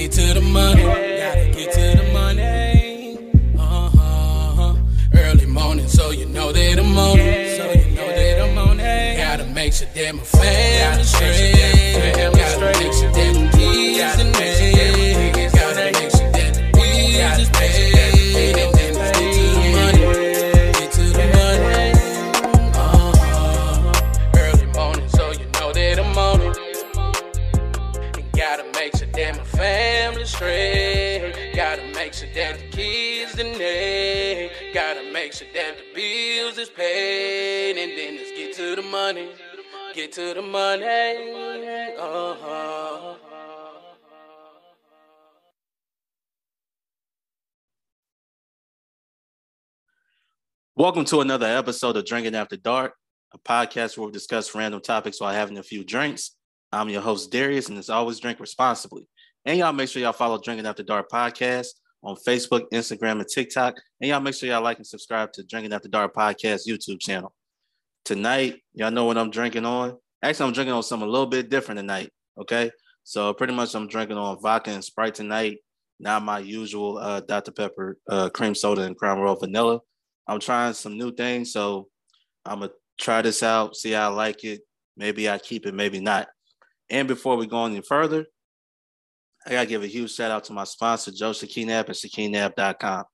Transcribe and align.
get 0.00 0.12
to 0.12 0.34
the 0.34 0.40
money. 0.40 0.82
Gotta 0.82 1.50
get 1.50 1.72
to 1.72 2.02
the 2.02 2.12
money. 2.12 3.18
Uh-huh. 3.58 4.74
Early 5.14 5.46
morning, 5.46 5.88
so 5.88 6.10
you 6.10 6.26
know 6.26 6.52
that 6.52 6.78
I'm 6.78 6.98
on 6.98 7.18
it. 7.18 7.56
So 7.58 7.64
you 7.72 7.96
know 7.96 8.08
that 8.08 8.40
I'm 8.40 8.58
on 8.58 8.80
it. 8.80 9.18
Gotta 9.18 9.44
make 9.44 9.74
sure 9.74 9.88
that 9.94 10.14
my 10.14 10.22
family 10.22 11.04
straight. 11.04 12.39
The 35.76 35.94
bills 35.94 36.58
is 36.58 36.68
paid. 36.68 37.76
And 37.76 37.96
then 37.96 38.16
let's 38.16 38.32
get 38.32 38.54
to 38.56 38.76
the 38.76 38.82
money. 38.82 39.30
Get 39.94 40.12
to 40.12 40.34
the 40.34 40.42
money. 40.42 40.84
Uh-huh. 41.98 43.14
Welcome 50.76 51.04
to 51.06 51.20
another 51.20 51.46
episode 51.46 51.96
of 51.96 52.06
Drinking 52.06 52.34
After 52.34 52.56
Dark, 52.56 52.94
a 53.34 53.38
podcast 53.38 53.98
where 53.98 54.06
we 54.06 54.12
discuss 54.12 54.54
random 54.54 54.80
topics 54.80 55.20
while 55.20 55.32
having 55.32 55.58
a 55.58 55.62
few 55.62 55.84
drinks. 55.84 56.36
I'm 56.72 56.88
your 56.88 57.02
host, 57.02 57.30
Darius, 57.30 57.68
and 57.68 57.76
as 57.78 57.90
always, 57.90 58.18
drink 58.18 58.40
responsibly. 58.40 59.06
And 59.44 59.58
y'all 59.58 59.72
make 59.72 59.88
sure 59.88 60.00
y'all 60.00 60.12
follow 60.12 60.40
Drinking 60.40 60.66
After 60.66 60.82
Dark 60.82 61.10
podcast 61.10 61.68
on 62.02 62.16
Facebook, 62.16 62.70
Instagram, 62.72 63.20
and 63.20 63.28
TikTok. 63.28 63.76
And 64.00 64.08
y'all 64.08 64.20
make 64.20 64.34
sure 64.34 64.48
y'all 64.48 64.62
like 64.62 64.78
and 64.78 64.86
subscribe 64.86 65.32
to 65.34 65.44
Drinking 65.44 65.72
After 65.72 65.88
Dark 65.88 66.14
podcast 66.14 66.66
YouTube 66.66 67.00
channel. 67.00 67.34
Tonight, 68.04 68.60
y'all 68.74 68.90
know 68.90 69.04
what 69.04 69.18
I'm 69.18 69.30
drinking 69.30 69.64
on. 69.66 69.98
Actually, 70.22 70.48
I'm 70.48 70.52
drinking 70.52 70.74
on 70.74 70.82
something 70.82 71.08
a 71.08 71.10
little 71.10 71.26
bit 71.26 71.50
different 71.50 71.78
tonight. 71.78 72.10
Okay. 72.38 72.70
So 73.04 73.32
pretty 73.34 73.54
much 73.54 73.74
I'm 73.74 73.88
drinking 73.88 74.16
on 74.16 74.40
vodka 74.40 74.70
and 74.70 74.84
Sprite 74.84 75.14
tonight, 75.14 75.58
not 75.98 76.22
my 76.22 76.38
usual 76.38 76.98
uh, 76.98 77.20
Dr. 77.20 77.52
Pepper 77.52 77.98
uh, 78.08 78.28
cream 78.30 78.54
soda 78.54 78.82
and 78.82 78.96
Crown 78.96 79.18
Royal 79.18 79.36
vanilla. 79.36 79.80
I'm 80.26 80.40
trying 80.40 80.74
some 80.74 80.96
new 80.96 81.12
things, 81.12 81.52
so 81.52 81.88
I'm 82.44 82.60
gonna 82.60 82.72
try 83.00 83.22
this 83.22 83.42
out, 83.42 83.74
see 83.74 83.92
how 83.92 84.10
I 84.10 84.14
like 84.14 84.44
it. 84.44 84.60
Maybe 84.96 85.28
I 85.28 85.38
keep 85.38 85.66
it, 85.66 85.74
maybe 85.74 86.00
not. 86.00 86.28
And 86.88 87.08
before 87.08 87.36
we 87.36 87.46
go 87.46 87.64
any 87.64 87.80
further, 87.80 88.26
I 89.46 89.50
gotta 89.52 89.66
give 89.66 89.82
a 89.82 89.86
huge 89.86 90.14
shout 90.14 90.30
out 90.30 90.44
to 90.44 90.52
my 90.52 90.64
sponsor, 90.64 91.10
Joe 91.12 91.30
Shakinab 91.30 91.86
and 91.86 91.94
Shakinab.com. 91.94 93.04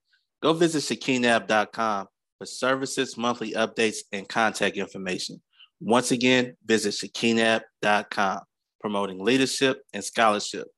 Go 0.42 0.52
visit 0.52 0.82
Shakinab.com 0.82 2.06
for 2.38 2.46
services, 2.46 3.16
monthly 3.16 3.52
updates, 3.52 3.98
and 4.12 4.28
contact 4.28 4.76
information. 4.76 5.40
Once 5.80 6.10
again, 6.10 6.56
visit 6.64 6.94
Shakinab.com, 6.94 8.40
promoting 8.80 9.22
leadership 9.22 9.82
and 9.92 10.02
scholarship. 10.02 10.68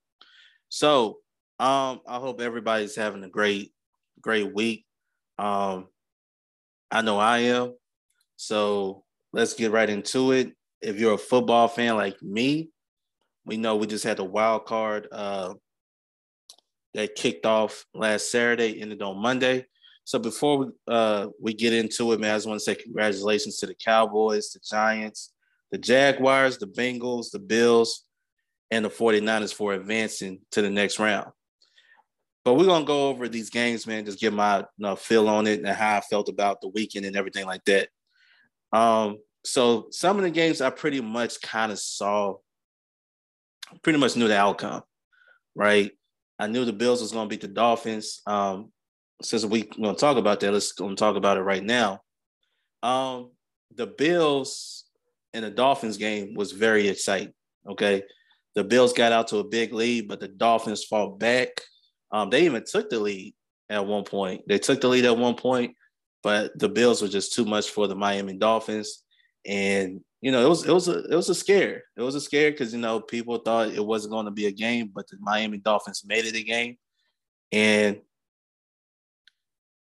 So 0.69 1.19
um, 1.58 2.00
I 2.06 2.19
hope 2.19 2.41
everybody's 2.41 2.94
having 2.94 3.24
a 3.24 3.28
great, 3.28 3.72
great 4.20 4.52
week. 4.54 4.84
Um, 5.38 5.88
I 6.91 7.02
know 7.02 7.19
I 7.19 7.38
am. 7.38 7.74
So 8.36 9.04
let's 9.32 9.54
get 9.54 9.72
right 9.72 9.88
into 9.88 10.32
it. 10.32 10.52
If 10.80 11.00
you're 11.00 11.14
a 11.14 11.19
football 11.19 11.69
fan 11.69 11.96
like 11.96 12.22
me, 12.22 12.70
we 13.48 13.56
know 13.56 13.77
we 13.77 13.86
just 13.86 14.04
had 14.04 14.18
the 14.18 14.24
wild 14.24 14.66
card 14.66 15.08
uh, 15.10 15.54
that 16.94 17.16
kicked 17.16 17.46
off 17.46 17.86
last 17.94 18.30
Saturday, 18.30 18.80
ended 18.80 19.02
on 19.02 19.20
Monday. 19.20 19.64
So 20.04 20.18
before 20.18 20.58
we, 20.58 20.66
uh, 20.86 21.28
we 21.41 21.54
get 21.54 21.72
into 21.72 22.12
it, 22.12 22.20
man, 22.20 22.34
I 22.34 22.36
just 22.36 22.46
want 22.46 22.60
to 22.60 22.64
say 22.64 22.74
congratulations 22.74 23.56
to 23.59 23.66
the 23.66 23.75
Cowboys, 23.75 24.50
the 24.50 24.60
Giants, 24.60 25.32
the 25.72 25.78
Jaguars, 25.78 26.59
the 26.59 26.66
Bengals, 26.66 27.31
the 27.31 27.38
Bills, 27.38 28.04
and 28.70 28.84
the 28.84 28.91
49ers 28.91 29.53
for 29.53 29.72
advancing 29.72 30.41
to 30.53 30.62
the 30.62 30.70
next 30.70 30.98
round. 30.98 31.30
But 32.44 32.54
we're 32.54 32.66
gonna 32.66 32.84
go 32.84 33.09
over 33.09 33.28
these 33.28 33.50
games, 33.50 33.86
man. 33.86 34.04
Just 34.04 34.20
get 34.20 34.32
my 34.32 34.60
you 34.60 34.65
know, 34.78 34.97
feel 34.97 35.28
on 35.28 35.47
it 35.47 35.59
and 35.59 35.69
how 35.69 35.97
I 35.98 36.00
felt 36.00 36.28
about 36.28 36.60
the 36.60 36.69
weekend 36.69 37.04
and 37.04 37.16
everything 37.16 37.47
like 37.47 37.65
that. 37.65 37.88
Um, 38.72 39.19
so 39.44 39.88
some 39.91 40.16
of 40.16 40.22
the 40.22 40.30
games 40.30 40.60
I 40.60 40.70
pretty 40.70 41.00
much 41.00 41.41
kind 41.41 41.72
of 41.72 41.78
saw, 41.78 42.36
pretty 43.82 43.98
much 43.98 44.16
knew 44.16 44.28
the 44.28 44.36
outcome, 44.36 44.82
right? 45.54 45.90
I 46.38 46.46
knew 46.46 46.64
the 46.64 46.72
Bills 46.72 47.00
was 47.00 47.12
gonna 47.12 47.28
beat 47.28 47.40
the 47.40 47.48
Dolphins. 47.48 48.22
Um, 48.26 48.72
since 49.22 49.44
we're 49.44 49.64
gonna 49.64 49.94
talk 49.94 50.16
about 50.16 50.40
that, 50.40 50.52
let's 50.52 50.72
gonna 50.72 50.96
talk 50.96 51.16
about 51.16 51.36
it 51.36 51.42
right 51.42 51.64
now. 51.64 52.00
Um, 52.82 53.32
the 53.74 53.86
Bills 53.86 54.84
and 55.34 55.44
the 55.44 55.50
Dolphins 55.50 55.96
game 55.96 56.34
was 56.34 56.52
very 56.52 56.88
exciting. 56.88 57.34
Okay, 57.68 58.02
the 58.54 58.64
Bills 58.64 58.92
got 58.92 59.12
out 59.12 59.28
to 59.28 59.38
a 59.38 59.44
big 59.44 59.72
lead, 59.72 60.08
but 60.08 60.20
the 60.20 60.28
Dolphins 60.28 60.84
fought 60.84 61.18
back. 61.18 61.48
Um, 62.10 62.30
they 62.30 62.44
even 62.44 62.64
took 62.64 62.88
the 62.90 62.98
lead 62.98 63.34
at 63.68 63.86
one 63.86 64.04
point. 64.04 64.42
They 64.48 64.58
took 64.58 64.80
the 64.80 64.88
lead 64.88 65.04
at 65.04 65.16
one 65.16 65.34
point, 65.34 65.74
but 66.22 66.58
the 66.58 66.68
Bills 66.68 67.02
were 67.02 67.08
just 67.08 67.34
too 67.34 67.44
much 67.44 67.70
for 67.70 67.86
the 67.86 67.94
Miami 67.94 68.34
Dolphins. 68.34 69.02
And 69.44 70.00
you 70.20 70.32
know, 70.32 70.44
it 70.44 70.48
was 70.48 70.66
it 70.66 70.72
was 70.72 70.88
a 70.88 71.04
it 71.04 71.14
was 71.14 71.28
a 71.28 71.34
scare. 71.34 71.84
It 71.96 72.02
was 72.02 72.14
a 72.14 72.20
scare 72.20 72.50
because 72.50 72.72
you 72.72 72.80
know 72.80 73.00
people 73.00 73.38
thought 73.38 73.68
it 73.68 73.84
wasn't 73.84 74.12
going 74.12 74.24
to 74.24 74.32
be 74.32 74.46
a 74.46 74.52
game, 74.52 74.90
but 74.92 75.06
the 75.08 75.16
Miami 75.20 75.58
Dolphins 75.58 76.04
made 76.04 76.24
it 76.24 76.34
a 76.34 76.42
game. 76.42 76.76
And 77.52 78.00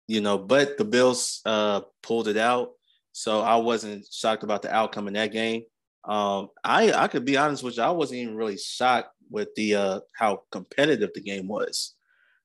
you 0.07 0.21
know, 0.21 0.37
but 0.37 0.77
the 0.77 0.85
Bills 0.85 1.41
uh, 1.45 1.81
pulled 2.03 2.27
it 2.27 2.37
out. 2.37 2.71
So 3.13 3.41
I 3.41 3.55
wasn't 3.57 4.05
shocked 4.11 4.43
about 4.43 4.61
the 4.61 4.73
outcome 4.73 5.07
in 5.07 5.13
that 5.15 5.31
game. 5.31 5.63
Um, 6.03 6.49
I 6.63 6.91
I 6.91 7.07
could 7.07 7.25
be 7.25 7.37
honest 7.37 7.63
with 7.63 7.77
you, 7.77 7.83
I 7.83 7.89
wasn't 7.89 8.19
even 8.19 8.35
really 8.35 8.57
shocked 8.57 9.09
with 9.29 9.49
the 9.55 9.75
uh, 9.75 9.99
how 10.13 10.43
competitive 10.51 11.11
the 11.13 11.21
game 11.21 11.47
was. 11.47 11.95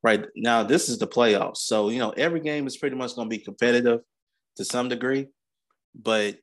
Right 0.03 0.27
now, 0.37 0.63
this 0.63 0.89
is 0.89 0.99
the 0.99 1.07
playoffs, 1.07 1.59
so 1.59 1.89
you 1.91 1.99
know 1.99 2.11
every 2.11 2.41
game 2.41 2.67
is 2.67 2.77
pretty 2.77 2.97
much 2.97 3.17
going 3.17 3.29
to 3.29 3.37
be 3.37 3.43
competitive 3.43 4.01
to 4.57 4.65
some 4.65 4.89
degree, 4.89 5.29
but 5.95 6.39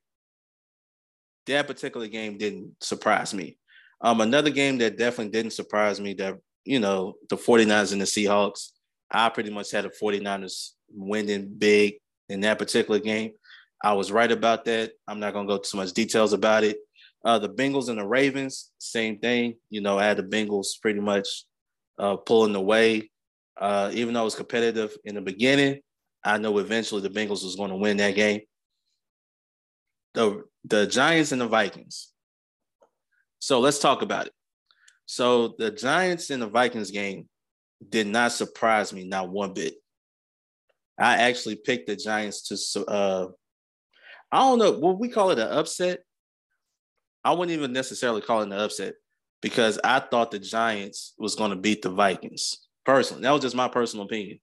that 1.47 1.67
particular 1.67 2.07
game 2.07 2.37
didn't 2.37 2.75
surprise 2.81 3.33
me. 3.33 3.57
Um, 4.01 4.21
another 4.21 4.49
game 4.49 4.77
that 4.79 4.97
definitely 4.97 5.31
didn't 5.31 5.53
surprise 5.53 5.99
me 5.99 6.13
that 6.15 6.35
you 6.65 6.79
know 6.79 7.15
the 7.29 7.37
49ers 7.37 7.91
and 7.91 8.01
the 8.01 8.05
Seahawks. 8.05 8.69
I 9.11 9.29
pretty 9.29 9.51
much 9.51 9.71
had 9.71 9.85
the 9.85 9.89
49ers 9.89 10.71
winning 10.89 11.53
big 11.57 11.95
in 12.29 12.41
that 12.41 12.59
particular 12.59 12.99
game. 12.99 13.33
I 13.83 13.93
was 13.93 14.11
right 14.11 14.31
about 14.31 14.65
that. 14.65 14.93
I'm 15.07 15.19
not 15.19 15.33
going 15.33 15.47
to 15.47 15.53
go 15.53 15.57
too 15.59 15.77
much 15.77 15.91
details 15.91 16.33
about 16.33 16.63
it. 16.63 16.77
Uh, 17.23 17.39
the 17.39 17.49
Bengals 17.49 17.89
and 17.89 17.99
the 17.99 18.05
Ravens, 18.05 18.71
same 18.79 19.19
thing. 19.19 19.55
You 19.69 19.81
know, 19.81 19.97
I 19.97 20.05
had 20.05 20.17
the 20.17 20.23
Bengals 20.23 20.81
pretty 20.81 20.99
much 20.99 21.45
uh, 21.99 22.15
pulling 22.17 22.55
away. 22.55 23.11
Uh, 23.57 23.91
even 23.93 24.13
though 24.13 24.21
it 24.21 24.25
was 24.25 24.35
competitive 24.35 24.95
in 25.05 25.15
the 25.15 25.21
beginning, 25.21 25.81
I 26.23 26.37
know 26.37 26.57
eventually 26.57 27.01
the 27.01 27.09
Bengals 27.09 27.43
was 27.43 27.55
going 27.55 27.69
to 27.69 27.77
win 27.77 27.97
that 27.97 28.15
game. 28.15 28.41
The 30.13 30.43
the 30.65 30.87
Giants 30.87 31.31
and 31.31 31.41
the 31.41 31.47
Vikings. 31.47 32.09
So 33.39 33.59
let's 33.59 33.79
talk 33.79 34.01
about 34.01 34.27
it. 34.27 34.33
So 35.05 35.55
the 35.57 35.71
Giants 35.71 36.29
and 36.29 36.41
the 36.41 36.47
Vikings 36.47 36.91
game 36.91 37.27
did 37.87 38.07
not 38.07 38.31
surprise 38.31 38.93
me 38.93 39.05
not 39.05 39.29
one 39.29 39.53
bit. 39.53 39.75
I 40.97 41.17
actually 41.17 41.55
picked 41.57 41.87
the 41.87 41.95
Giants 41.95 42.71
to 42.73 42.85
uh 42.85 43.27
I 44.31 44.39
don't 44.39 44.59
know, 44.59 44.71
what 44.71 44.99
we 44.99 45.09
call 45.09 45.29
it 45.31 45.39
an 45.39 45.47
upset? 45.47 45.99
I 47.23 47.33
wouldn't 47.33 47.55
even 47.55 47.71
necessarily 47.71 48.21
call 48.21 48.41
it 48.41 48.45
an 48.45 48.53
upset 48.53 48.95
because 49.41 49.79
I 49.83 49.99
thought 49.99 50.31
the 50.31 50.39
Giants 50.39 51.13
was 51.19 51.35
going 51.35 51.51
to 51.51 51.55
beat 51.55 51.81
the 51.81 51.89
Vikings. 51.89 52.59
Personally, 52.85 53.23
that 53.23 53.31
was 53.31 53.41
just 53.41 53.55
my 53.55 53.67
personal 53.67 54.05
opinion. 54.05 54.39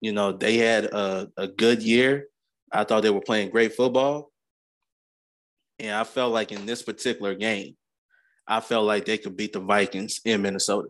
You 0.00 0.12
know, 0.12 0.32
they 0.32 0.56
had 0.56 0.86
a, 0.86 1.28
a 1.36 1.46
good 1.46 1.82
year. 1.82 2.26
I 2.72 2.84
thought 2.84 3.02
they 3.02 3.10
were 3.10 3.20
playing 3.20 3.50
great 3.50 3.74
football. 3.74 4.32
And 5.78 5.94
I 5.94 6.04
felt 6.04 6.32
like 6.32 6.52
in 6.52 6.66
this 6.66 6.82
particular 6.82 7.34
game, 7.34 7.76
I 8.46 8.60
felt 8.60 8.86
like 8.86 9.04
they 9.04 9.18
could 9.18 9.36
beat 9.36 9.52
the 9.52 9.60
Vikings 9.60 10.20
in 10.24 10.42
Minnesota, 10.42 10.88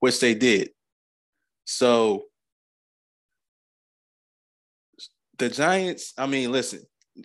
which 0.00 0.20
they 0.20 0.34
did. 0.34 0.70
So 1.64 2.24
the 5.38 5.48
Giants, 5.48 6.12
I 6.16 6.26
mean, 6.26 6.52
listen, 6.52 6.80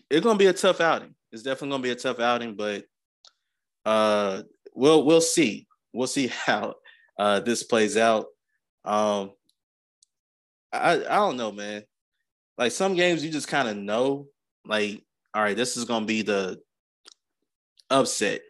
it's 0.09 0.23
gonna 0.23 0.39
be 0.39 0.47
a 0.47 0.53
tough 0.53 0.81
outing. 0.81 1.15
It's 1.31 1.43
definitely 1.43 1.69
gonna 1.69 1.83
be 1.83 1.91
a 1.91 1.95
tough 1.95 2.19
outing, 2.19 2.55
but 2.55 2.85
uh 3.85 4.43
we'll 4.73 5.05
we'll 5.05 5.21
see. 5.21 5.67
We'll 5.93 6.07
see 6.07 6.27
how 6.45 6.75
uh 7.19 7.41
this 7.41 7.63
plays 7.63 7.97
out. 7.97 8.27
Um 8.85 9.31
I 10.73 10.93
I 10.93 11.15
don't 11.15 11.37
know, 11.37 11.51
man. 11.51 11.83
Like 12.57 12.71
some 12.71 12.95
games 12.95 13.23
you 13.23 13.31
just 13.31 13.47
kind 13.47 13.67
of 13.67 13.77
know, 13.77 14.27
like, 14.65 15.03
all 15.33 15.41
right, 15.41 15.57
this 15.57 15.77
is 15.77 15.85
gonna 15.85 16.05
be 16.05 16.21
the 16.21 16.59
upset, 17.91 18.41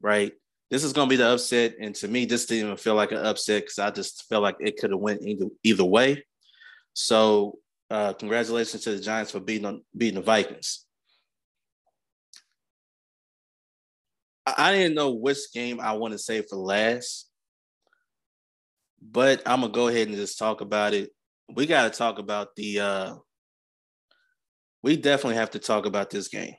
right? 0.00 0.32
this 0.74 0.82
is 0.82 0.92
going 0.92 1.08
to 1.08 1.12
be 1.12 1.16
the 1.16 1.28
upset. 1.28 1.76
And 1.78 1.94
to 1.96 2.08
me, 2.08 2.24
this 2.24 2.46
didn't 2.46 2.66
even 2.66 2.76
feel 2.76 2.96
like 2.96 3.12
an 3.12 3.24
upset 3.24 3.62
because 3.62 3.78
I 3.78 3.90
just 3.90 4.28
felt 4.28 4.42
like 4.42 4.56
it 4.58 4.76
could 4.76 4.90
have 4.90 4.98
went 4.98 5.22
either, 5.22 5.46
either 5.62 5.84
way. 5.84 6.24
So 6.94 7.58
uh, 7.90 8.12
congratulations 8.14 8.82
to 8.82 8.90
the 8.90 9.00
Giants 9.00 9.30
for 9.30 9.38
beating 9.38 9.82
beating 9.96 10.16
the 10.16 10.22
Vikings. 10.22 10.84
I, 14.44 14.54
I 14.58 14.72
didn't 14.72 14.96
know 14.96 15.12
which 15.12 15.52
game 15.52 15.78
I 15.78 15.92
want 15.92 16.10
to 16.10 16.18
say 16.18 16.42
for 16.42 16.56
last, 16.56 17.30
but 19.00 19.42
I'm 19.46 19.60
gonna 19.60 19.72
go 19.72 19.86
ahead 19.86 20.08
and 20.08 20.16
just 20.16 20.40
talk 20.40 20.60
about 20.60 20.92
it. 20.92 21.10
We 21.54 21.66
got 21.66 21.92
to 21.92 21.96
talk 21.96 22.18
about 22.18 22.56
the. 22.56 22.80
Uh, 22.80 23.14
we 24.82 24.96
definitely 24.96 25.36
have 25.36 25.52
to 25.52 25.60
talk 25.60 25.86
about 25.86 26.10
this 26.10 26.26
game 26.26 26.54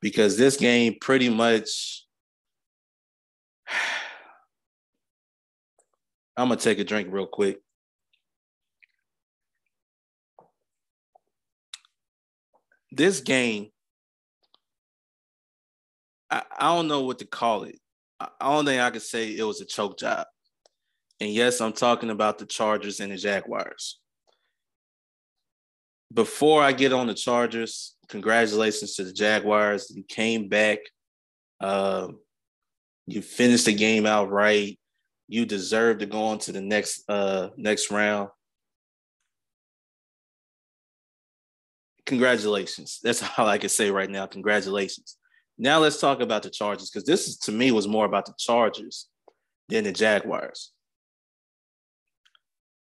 because 0.00 0.36
this 0.36 0.56
game 0.56 0.96
pretty 1.00 1.28
much. 1.28 2.04
I'm 6.36 6.48
gonna 6.48 6.60
take 6.60 6.78
a 6.78 6.84
drink 6.84 7.08
real 7.10 7.26
quick. 7.26 7.58
This 12.92 13.20
game, 13.20 13.70
I, 16.30 16.42
I 16.58 16.74
don't 16.74 16.88
know 16.88 17.02
what 17.02 17.18
to 17.20 17.26
call 17.26 17.64
it. 17.64 17.78
I, 18.20 18.28
I 18.40 18.52
don't 18.52 18.66
think 18.66 18.82
I 18.82 18.90
could 18.90 19.02
say 19.02 19.34
it 19.34 19.44
was 19.44 19.60
a 19.60 19.64
choke 19.64 19.98
job. 19.98 20.26
And 21.20 21.30
yes, 21.30 21.60
I'm 21.60 21.72
talking 21.72 22.10
about 22.10 22.38
the 22.38 22.46
Chargers 22.46 23.00
and 23.00 23.12
the 23.12 23.16
Jaguars. 23.16 23.98
Before 26.12 26.62
I 26.62 26.72
get 26.72 26.92
on 26.92 27.08
the 27.08 27.14
Chargers, 27.14 27.96
congratulations 28.08 28.94
to 28.94 29.04
the 29.04 29.12
Jaguars. 29.12 29.92
You 29.94 30.04
came 30.04 30.48
back. 30.48 30.78
Uh, 31.60 32.08
you 33.06 33.22
finished 33.22 33.66
the 33.66 33.74
game 33.74 34.06
out 34.06 34.30
right. 34.30 34.78
You 35.28 35.46
deserve 35.46 35.98
to 35.98 36.06
go 36.06 36.26
on 36.26 36.38
to 36.40 36.52
the 36.52 36.60
next 36.60 37.02
uh, 37.08 37.48
next 37.56 37.90
round. 37.90 38.30
Congratulations. 42.06 43.00
That's 43.02 43.24
all 43.36 43.48
I 43.48 43.58
can 43.58 43.68
say 43.68 43.90
right 43.90 44.10
now. 44.10 44.26
Congratulations. 44.26 45.16
Now 45.58 45.80
let's 45.80 46.00
talk 46.00 46.20
about 46.20 46.42
the 46.42 46.50
Chargers 46.50 46.90
because 46.90 47.04
this 47.04 47.26
is 47.26 47.36
to 47.38 47.52
me 47.52 47.72
was 47.72 47.88
more 47.88 48.04
about 48.04 48.26
the 48.26 48.34
Chargers 48.38 49.08
than 49.68 49.84
the 49.84 49.92
Jaguars. 49.92 50.72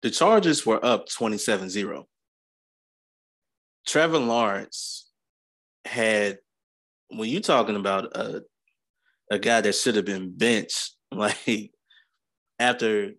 The 0.03 0.11
Chargers 0.11 0.65
were 0.67 0.85
up 0.85 1.09
27 1.09 1.69
0. 1.69 2.07
Trevor 3.87 4.19
Lawrence 4.19 5.09
had, 5.85 6.39
when 7.09 7.29
you're 7.29 7.41
talking 7.41 7.77
about 7.77 8.17
a, 8.17 8.43
a 9.31 9.39
guy 9.39 9.61
that 9.61 9.75
should 9.75 9.97
have 9.97 10.05
been 10.05 10.37
benched, 10.37 10.93
like 11.13 11.71
after, 12.59 13.13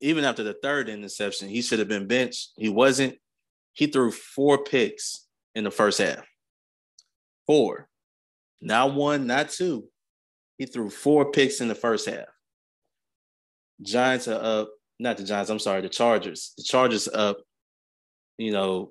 even 0.00 0.24
after 0.24 0.42
the 0.42 0.54
third 0.54 0.88
interception, 0.88 1.48
he 1.48 1.62
should 1.62 1.78
have 1.78 1.88
been 1.88 2.06
benched. 2.06 2.50
He 2.56 2.68
wasn't. 2.68 3.16
He 3.72 3.86
threw 3.86 4.10
four 4.10 4.64
picks 4.64 5.26
in 5.54 5.64
the 5.64 5.70
first 5.70 5.98
half. 5.98 6.26
Four. 7.46 7.88
Not 8.60 8.94
one, 8.94 9.26
not 9.26 9.50
two. 9.50 9.88
He 10.58 10.66
threw 10.66 10.90
four 10.90 11.30
picks 11.30 11.60
in 11.60 11.68
the 11.68 11.74
first 11.74 12.08
half. 12.08 12.26
Giants 13.80 14.26
are 14.26 14.42
up, 14.42 14.70
not 14.98 15.16
the 15.16 15.22
Giants, 15.22 15.50
I'm 15.50 15.60
sorry, 15.60 15.80
the 15.80 15.88
Chargers. 15.88 16.52
The 16.56 16.64
Chargers 16.64 17.06
up, 17.06 17.38
you 18.36 18.50
know, 18.50 18.90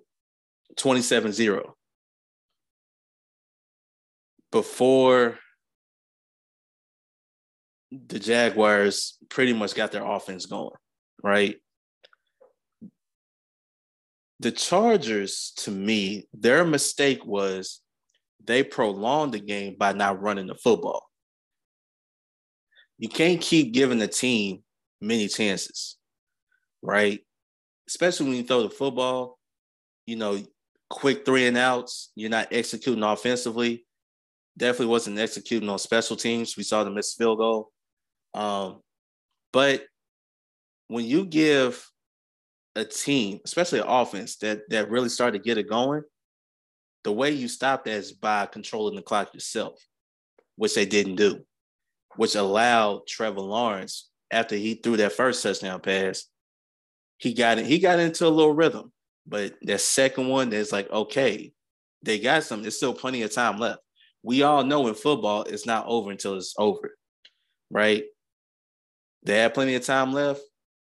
27 0.76 1.32
0. 1.32 1.76
Before 4.52 5.38
the 7.92 8.20
Jaguars 8.20 9.18
pretty 9.30 9.54
much 9.54 9.76
got 9.76 9.92
their 9.92 10.06
offense 10.06 10.46
going, 10.46 10.76
right? 11.24 11.56
The 14.40 14.52
Chargers, 14.52 15.54
to 15.58 15.72
me, 15.72 16.28
their 16.34 16.64
mistake 16.64 17.26
was 17.26 17.82
they 18.44 18.64
prolonged 18.64 19.34
the 19.34 19.40
game 19.40 19.76
by 19.78 19.94
not 19.94 20.22
running 20.22 20.48
the 20.48 20.56
football. 20.56 21.04
You 23.00 23.10
can't 23.10 23.42
keep 23.42 23.74
giving 23.74 24.00
the 24.00 24.08
team 24.08 24.64
many 25.02 25.28
chances, 25.28 25.98
right? 26.82 27.20
Especially 27.88 28.28
when 28.28 28.36
you 28.38 28.44
throw 28.44 28.64
the 28.64 28.70
football, 28.70 29.38
you 30.06 30.16
know, 30.16 30.40
quick 30.90 31.26
three 31.26 31.48
and 31.48 31.58
outs, 31.58 32.12
you're 32.16 32.30
not 32.30 32.48
executing 32.52 33.04
offensively. 33.04 33.86
Definitely 34.58 34.88
wasn't 34.88 35.20
executing 35.20 35.70
on 35.70 35.80
special 35.80 36.16
teams. 36.16 36.58
We 36.58 36.64
saw 36.64 36.84
the 36.84 36.92
missed 36.92 37.18
field 37.18 37.38
goal. 37.38 37.72
Um, 38.34 38.82
but 39.54 39.86
when 40.88 41.06
you 41.06 41.26
give 41.26 41.90
a 42.76 42.86
team, 42.86 43.40
especially 43.46 43.80
an 43.80 43.88
offense 43.88 44.38
that 44.38 44.70
that 44.70 44.90
really 44.90 45.10
started 45.10 45.38
to 45.40 45.44
get 45.44 45.58
it 45.58 45.70
going, 45.70 46.04
the 47.04 47.12
way 47.12 47.32
you 47.32 47.48
stop 47.48 47.86
that 47.86 47.92
is 47.92 48.12
by 48.12 48.46
controlling 48.46 48.96
the 48.96 49.02
clock 49.02 49.34
yourself, 49.34 49.80
which 50.56 50.76
they 50.76 50.86
didn't 50.86 51.16
do, 51.16 51.42
which 52.16 52.36
allowed 52.36 53.08
Trevor 53.08 53.42
Lawrence 53.42 54.10
after 54.32 54.56
he 54.56 54.76
threw 54.76 54.98
that 54.98 55.14
first 55.14 55.42
touchdown 55.42 55.80
pass, 55.80 56.26
he 57.18 57.34
got 57.34 57.58
it. 57.58 57.66
He 57.66 57.80
got 57.80 58.00
into 58.00 58.28
a 58.28 58.30
little 58.30 58.54
rhythm. 58.54 58.92
But 59.28 59.56
that 59.64 59.82
second 59.82 60.30
one, 60.30 60.50
there's 60.50 60.72
like, 60.72 60.90
okay, 60.90 61.52
they 62.04 62.20
got 62.20 62.44
some. 62.44 62.62
There's 62.62 62.78
still 62.78 62.94
plenty 62.94 63.22
of 63.24 63.34
time 63.34 63.60
left. 63.60 63.82
We 64.24 64.44
all 64.44 64.64
know 64.64 64.88
in 64.88 64.96
football, 64.96 65.44
it's 65.44 65.66
not 65.66 65.86
over 65.88 66.12
until 66.12 66.36
it's 66.36 66.54
over, 66.58 66.96
right? 67.70 68.04
They 69.24 69.40
had 69.40 69.54
plenty 69.54 69.76
of 69.76 69.86
time 69.86 70.14
left. 70.14 70.42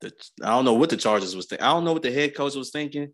The, 0.00 0.12
I 0.42 0.48
don't 0.48 0.64
know 0.64 0.74
what 0.74 0.90
the 0.90 0.96
Chargers 0.96 1.34
was 1.34 1.46
thinking. 1.46 1.66
I 1.66 1.72
don't 1.72 1.84
know 1.84 1.92
what 1.92 2.02
the 2.02 2.12
head 2.12 2.34
coach 2.34 2.54
was 2.54 2.70
thinking. 2.70 3.12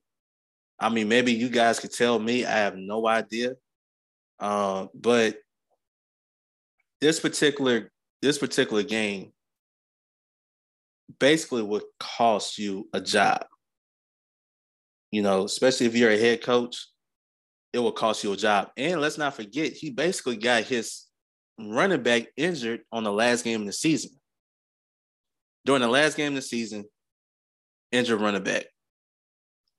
I 0.79 0.89
mean, 0.89 1.09
maybe 1.09 1.33
you 1.33 1.49
guys 1.49 1.79
could 1.79 1.93
tell 1.93 2.19
me. 2.19 2.45
I 2.45 2.51
have 2.59 2.77
no 2.77 3.07
idea. 3.07 3.55
Uh, 4.41 4.87
but 4.95 5.37
this 7.01 7.21
particular 7.21 7.91
this 8.21 8.39
particular 8.39 8.83
game 8.83 9.33
basically 11.19 11.63
would 11.63 11.85
cost 12.01 12.59
you 12.59 12.89
a 12.93 13.01
job. 13.01 13.45
You 15.15 15.23
know, 15.23 15.45
especially 15.45 15.87
if 15.87 15.95
you're 15.95 16.11
a 16.11 16.19
head 16.19 16.43
coach, 16.43 16.89
it 17.73 17.79
will 17.79 17.93
cost 17.93 18.25
you 18.25 18.33
a 18.33 18.37
job. 18.37 18.71
And 18.77 19.01
let's 19.01 19.17
not 19.17 19.37
forget, 19.37 19.73
he 19.73 19.91
basically 19.91 20.37
got 20.37 20.65
his 20.65 21.05
running 21.57 22.03
back 22.03 22.25
injured 22.37 22.81
on 22.91 23.05
the 23.05 23.13
last 23.13 23.45
game 23.45 23.61
of 23.61 23.67
the 23.69 23.73
season. 23.73 24.11
During 25.65 25.83
the 25.83 25.89
last 25.89 26.17
game 26.17 26.33
of 26.33 26.35
the 26.35 26.43
season, 26.43 26.85
injured 27.93 28.21
running 28.21 28.43
back. 28.43 28.65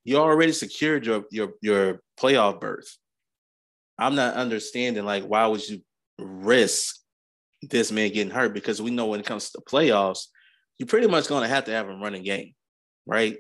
You 0.06 0.20
already 0.20 0.54
secured 0.54 1.06
your 1.06 1.26
your 1.32 1.50
your 1.62 2.00
playoff 2.18 2.62
berth. 2.62 2.96
I'm 4.00 4.16
not 4.16 4.36
understanding 4.36 5.04
like 5.04 5.26
why 5.26 5.48
would 5.48 5.68
you 5.68 5.82
risk 6.18 6.96
this 7.62 7.92
man 7.92 8.14
getting 8.14 8.32
hurt? 8.32 8.54
Because 8.54 8.82
we 8.82 8.90
know 8.90 9.08
when 9.08 9.20
it 9.20 9.26
comes 9.26 9.50
to 9.50 9.58
the 9.58 9.70
playoffs, 9.70 10.28
you're 10.78 10.88
pretty 10.88 11.08
much 11.08 11.28
going 11.28 11.44
to 11.44 11.50
have 11.50 11.66
to 11.66 11.72
have 11.72 11.90
a 11.90 11.98
running 11.98 12.24
game, 12.24 12.54
right? 13.06 13.36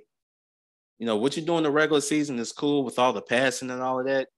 You 1.00 1.06
know, 1.06 1.18
what 1.18 1.36
you 1.36 1.44
do 1.44 1.58
in 1.58 1.64
the 1.64 1.72
regular 1.72 2.02
season 2.02 2.40
is 2.40 2.52
cool 2.52 2.84
with 2.84 3.00
all 3.00 3.14
the 3.14 3.22
passing 3.22 3.70
and 3.70 3.82
all 3.82 4.00
of 4.00 4.06
that. 4.06 4.30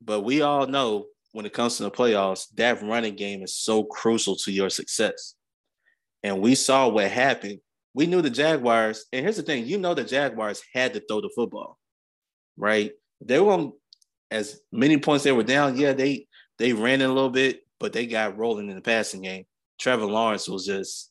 But 0.00 0.22
we 0.22 0.42
all 0.42 0.66
know 0.66 1.06
when 1.32 1.46
it 1.46 1.52
comes 1.52 1.76
to 1.76 1.82
the 1.82 1.90
playoffs, 1.90 2.46
that 2.54 2.82
running 2.82 3.16
game 3.16 3.42
is 3.42 3.56
so 3.56 3.84
crucial 3.84 4.36
to 4.36 4.52
your 4.52 4.70
success. 4.70 5.34
And 6.22 6.40
we 6.40 6.54
saw 6.54 6.88
what 6.88 7.10
happened. 7.10 7.58
We 7.94 8.06
knew 8.06 8.22
the 8.22 8.30
Jaguars, 8.30 9.06
and 9.12 9.24
here's 9.24 9.36
the 9.36 9.42
thing: 9.42 9.66
you 9.66 9.78
know 9.78 9.94
the 9.94 10.04
Jaguars 10.04 10.62
had 10.74 10.92
to 10.94 11.00
throw 11.00 11.22
the 11.22 11.30
football, 11.34 11.78
right? 12.56 12.92
They 13.22 13.40
were 13.40 13.70
as 14.30 14.60
many 14.70 14.98
points 14.98 15.24
they 15.24 15.32
were 15.32 15.42
down. 15.42 15.76
Yeah, 15.76 15.94
they 15.94 16.26
they 16.58 16.72
ran 16.74 17.00
it 17.00 17.08
a 17.08 17.12
little 17.12 17.30
bit, 17.30 17.60
but 17.80 17.92
they 17.92 18.06
got 18.06 18.36
rolling 18.36 18.68
in 18.68 18.76
the 18.76 18.82
passing 18.82 19.22
game. 19.22 19.44
Trevor 19.78 20.06
Lawrence 20.06 20.48
was 20.48 20.66
just, 20.66 21.10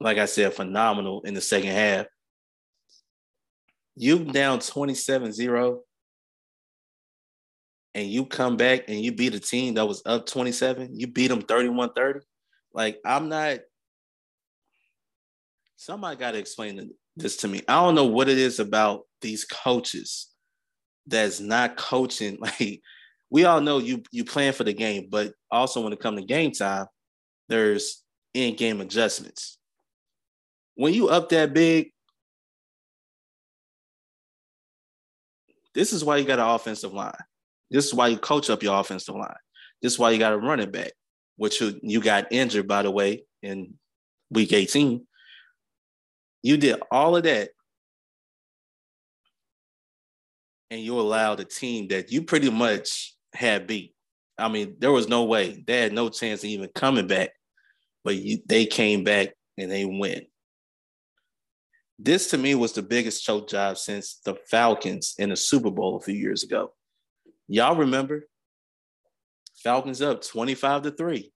like 0.00 0.18
I 0.18 0.26
said, 0.26 0.52
phenomenal 0.52 1.22
in 1.22 1.34
the 1.34 1.40
second 1.40 1.70
half 1.70 2.06
you 3.96 4.24
down 4.24 4.58
27-0 4.58 5.78
and 7.94 8.06
you 8.06 8.26
come 8.26 8.56
back 8.56 8.82
and 8.88 9.00
you 9.00 9.12
beat 9.12 9.34
a 9.34 9.40
team 9.40 9.74
that 9.74 9.86
was 9.86 10.02
up 10.04 10.26
27, 10.26 10.90
you 10.98 11.06
beat 11.06 11.28
them 11.28 11.42
31-30. 11.42 12.20
Like 12.74 12.98
I'm 13.04 13.28
not 13.28 13.60
somebody 15.76 16.16
got 16.16 16.32
to 16.32 16.38
explain 16.38 16.90
this 17.16 17.38
to 17.38 17.48
me. 17.48 17.62
I 17.68 17.74
don't 17.74 17.94
know 17.94 18.04
what 18.04 18.28
it 18.28 18.38
is 18.38 18.60
about 18.60 19.02
these 19.22 19.44
coaches 19.44 20.28
that's 21.06 21.40
not 21.40 21.76
coaching. 21.76 22.38
Like 22.60 22.82
we 23.28 23.44
all 23.44 23.60
know 23.60 23.78
you 23.78 24.02
you 24.12 24.24
plan 24.24 24.52
for 24.52 24.62
the 24.62 24.72
game, 24.72 25.08
but 25.10 25.32
also 25.50 25.80
when 25.80 25.92
it 25.92 26.00
comes 26.00 26.20
to 26.20 26.26
game 26.26 26.52
time, 26.52 26.86
there's 27.48 28.04
in-game 28.34 28.80
adjustments. 28.80 29.58
When 30.74 30.94
you 30.94 31.08
up 31.08 31.30
that 31.30 31.52
big, 31.52 31.90
This 35.76 35.92
is 35.92 36.02
why 36.02 36.16
you 36.16 36.24
got 36.24 36.38
an 36.38 36.46
offensive 36.46 36.94
line. 36.94 37.12
This 37.70 37.84
is 37.84 37.92
why 37.92 38.08
you 38.08 38.16
coach 38.16 38.48
up 38.48 38.62
your 38.62 38.80
offensive 38.80 39.14
line. 39.14 39.36
This 39.82 39.92
is 39.92 39.98
why 39.98 40.10
you 40.10 40.18
got 40.18 40.32
a 40.32 40.38
running 40.38 40.70
back. 40.70 40.92
which 41.36 41.60
you, 41.60 41.78
you 41.82 42.00
got 42.00 42.32
injured, 42.32 42.66
by 42.66 42.82
the 42.82 42.90
way, 42.90 43.24
in 43.42 43.74
week 44.30 44.54
18. 44.54 45.06
You 46.42 46.56
did 46.56 46.80
all 46.90 47.14
of 47.14 47.24
that. 47.24 47.50
And 50.70 50.80
you 50.80 50.98
allowed 50.98 51.40
a 51.40 51.44
team 51.44 51.88
that 51.88 52.10
you 52.10 52.22
pretty 52.22 52.50
much 52.50 53.14
had 53.34 53.66
beat. 53.66 53.94
I 54.38 54.48
mean, 54.48 54.76
there 54.78 54.92
was 54.92 55.08
no 55.08 55.24
way. 55.24 55.62
They 55.66 55.82
had 55.82 55.92
no 55.92 56.08
chance 56.08 56.42
of 56.42 56.48
even 56.48 56.70
coming 56.74 57.06
back, 57.06 57.30
but 58.02 58.16
you, 58.16 58.38
they 58.46 58.64
came 58.64 59.04
back 59.04 59.34
and 59.58 59.70
they 59.70 59.84
win. 59.84 60.26
This 61.98 62.30
to 62.30 62.38
me 62.38 62.54
was 62.54 62.72
the 62.72 62.82
biggest 62.82 63.24
choke 63.24 63.48
job 63.48 63.78
since 63.78 64.20
the 64.24 64.36
Falcons 64.50 65.14
in 65.18 65.30
the 65.30 65.36
Super 65.36 65.70
Bowl 65.70 65.96
a 65.96 66.00
few 66.00 66.14
years 66.14 66.42
ago. 66.42 66.72
Y'all 67.48 67.76
remember? 67.76 68.28
Falcons 69.62 70.02
up 70.02 70.22
25 70.22 70.82
to 70.82 70.90
3. 70.90 71.32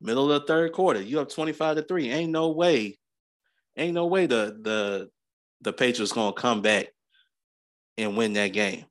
Middle 0.00 0.30
of 0.30 0.40
the 0.40 0.46
third 0.46 0.72
quarter, 0.72 1.02
you 1.02 1.20
up 1.20 1.28
25 1.28 1.76
to 1.76 1.82
3. 1.82 2.10
Ain't 2.10 2.32
no 2.32 2.50
way. 2.50 2.98
Ain't 3.76 3.94
no 3.94 4.06
way 4.06 4.26
the 4.26 4.56
the 4.60 5.10
the 5.60 5.72
Patriots 5.72 6.12
gonna 6.12 6.32
come 6.32 6.62
back 6.62 6.88
and 7.98 8.16
win 8.16 8.32
that 8.34 8.48
game. 8.48 8.86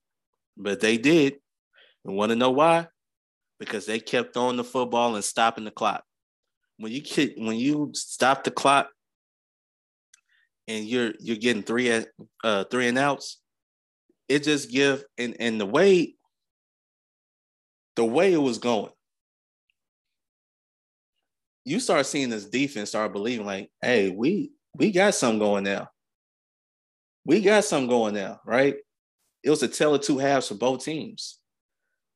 But 0.57 0.79
they 0.81 0.97
did. 0.97 1.37
And 2.05 2.15
want 2.15 2.29
to 2.31 2.35
know 2.35 2.51
why? 2.51 2.87
Because 3.59 3.85
they 3.85 3.99
kept 3.99 4.33
throwing 4.33 4.57
the 4.57 4.63
football 4.63 5.15
and 5.15 5.23
stopping 5.23 5.65
the 5.65 5.71
clock. 5.71 6.03
When 6.77 6.91
you 6.91 7.01
when 7.37 7.57
you 7.57 7.91
stop 7.93 8.43
the 8.43 8.51
clock 8.51 8.89
and 10.69 10.85
you're 10.85 11.13
you're 11.19 11.35
getting 11.35 11.63
three 11.63 12.05
uh, 12.43 12.63
three 12.65 12.87
and 12.87 12.97
outs, 12.97 13.41
it 14.29 14.43
just 14.43 14.71
give 14.71 15.03
and 15.17 15.35
and 15.39 15.59
the 15.59 15.65
way 15.65 16.15
the 17.95 18.05
way 18.05 18.31
it 18.31 18.37
was 18.37 18.59
going, 18.59 18.91
you 21.65 21.79
start 21.81 22.05
seeing 22.05 22.29
this 22.29 22.45
defense 22.45 22.89
start 22.89 23.11
believing 23.11 23.45
like, 23.45 23.69
hey, 23.81 24.09
we 24.09 24.51
we 24.75 24.91
got 24.91 25.15
something 25.15 25.39
going 25.39 25.63
now. 25.65 25.89
We 27.25 27.41
got 27.41 27.65
something 27.65 27.89
going 27.89 28.13
now, 28.13 28.39
right? 28.45 28.75
It 29.43 29.49
was 29.49 29.63
a 29.63 29.67
tell 29.67 29.95
of 29.95 30.01
two 30.01 30.19
halves 30.19 30.47
for 30.47 30.55
both 30.55 30.85
teams. 30.85 31.39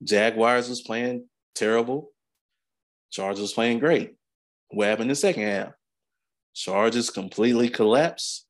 Jaguars 0.04 0.70
was 0.70 0.82
playing 0.82 1.26
terrible. 1.56 2.12
Chargers 3.12 3.42
was 3.42 3.54
playing 3.54 3.80
great. 3.80 4.16
What 4.70 4.88
happened 4.88 5.04
in 5.04 5.10
the 5.10 5.16
second 5.16 5.44
half? 5.44 5.74
Chargers 6.54 7.10
completely 7.10 7.70
collapse. 7.70 8.43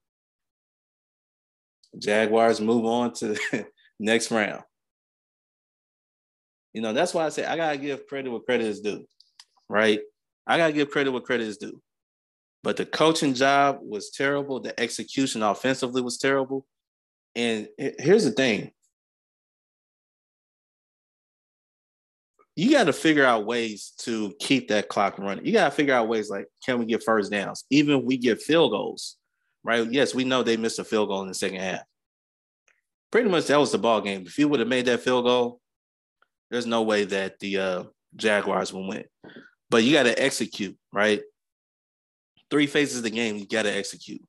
Jaguars 1.98 2.60
move 2.60 2.86
on 2.86 3.14
to 3.14 3.30
the 3.30 3.66
next 4.00 4.32
round. 4.32 4.64
You 6.74 6.82
know, 6.82 6.94
that's 6.94 7.14
why 7.14 7.26
I 7.26 7.30
say 7.30 7.46
I 7.46 7.56
gotta 7.56 7.78
give 7.78 8.08
credit 8.08 8.32
what 8.32 8.46
credit 8.46 8.68
is 8.68 8.82
due, 8.82 9.06
right? 9.70 10.00
I 10.48 10.58
gotta 10.58 10.74
give 10.74 10.90
credit 10.90 11.12
what 11.12 11.26
credit 11.26 11.48
is 11.48 11.58
due. 11.58 11.82
But 12.64 12.78
the 12.78 12.86
coaching 12.86 13.34
job 13.34 13.80
was 13.82 14.10
terrible. 14.10 14.60
The 14.60 14.78
execution 14.80 15.44
offensively 15.44 16.02
was 16.02 16.18
terrible. 16.18 16.66
And 17.36 17.68
here's 17.78 18.24
the 18.24 18.32
thing 18.32 18.72
you 22.56 22.72
got 22.72 22.84
to 22.84 22.94
figure 22.94 23.26
out 23.26 23.46
ways 23.46 23.94
to 24.00 24.34
keep 24.40 24.68
that 24.68 24.88
clock 24.88 25.18
running. 25.18 25.46
You 25.46 25.54
got 25.54 25.70
to 25.70 25.76
figure 25.76 25.96
out 25.96 26.08
ways 26.08 26.30
like, 26.30 26.48
can 26.64 26.78
we 26.80 26.86
get 26.86 27.04
first 27.04 27.32
downs? 27.32 27.66
Even 27.70 28.00
if 28.00 28.04
we 28.04 28.18
get 28.18 28.42
field 28.42 28.72
goals, 28.72 29.18
right? 29.64 29.90
Yes, 29.92 30.14
we 30.14 30.24
know 30.24 30.44
they 30.44 30.58
missed 30.58 30.80
a 30.80 30.84
field 30.84 31.10
goal 31.10 31.22
in 31.22 31.28
the 31.28 31.34
second 31.34 31.60
half. 31.60 31.84
Pretty 33.12 33.30
much 33.30 33.48
that 33.48 33.60
was 33.60 33.72
the 33.72 33.78
ball 33.78 34.02
game. 34.02 34.24
If 34.26 34.38
you 34.40 34.48
would 34.48 34.60
have 34.60 34.70
made 34.70 34.86
that 34.86 35.02
field 35.02 35.26
goal, 35.26 35.60
there's 36.50 36.66
no 36.66 36.82
way 36.82 37.06
that 37.06 37.40
the 37.40 37.58
uh, 37.58 37.84
Jaguars 38.16 38.74
will 38.74 38.88
win. 38.88 39.06
But 39.70 39.84
you 39.84 39.94
got 39.94 40.04
to 40.04 40.24
execute, 40.24 40.78
right? 40.92 41.22
Three 42.50 42.68
phases 42.68 42.98
of 42.98 43.04
the 43.04 43.10
game, 43.10 43.38
you 43.38 43.48
got 43.48 43.64
to 43.64 43.76
execute 43.76 44.22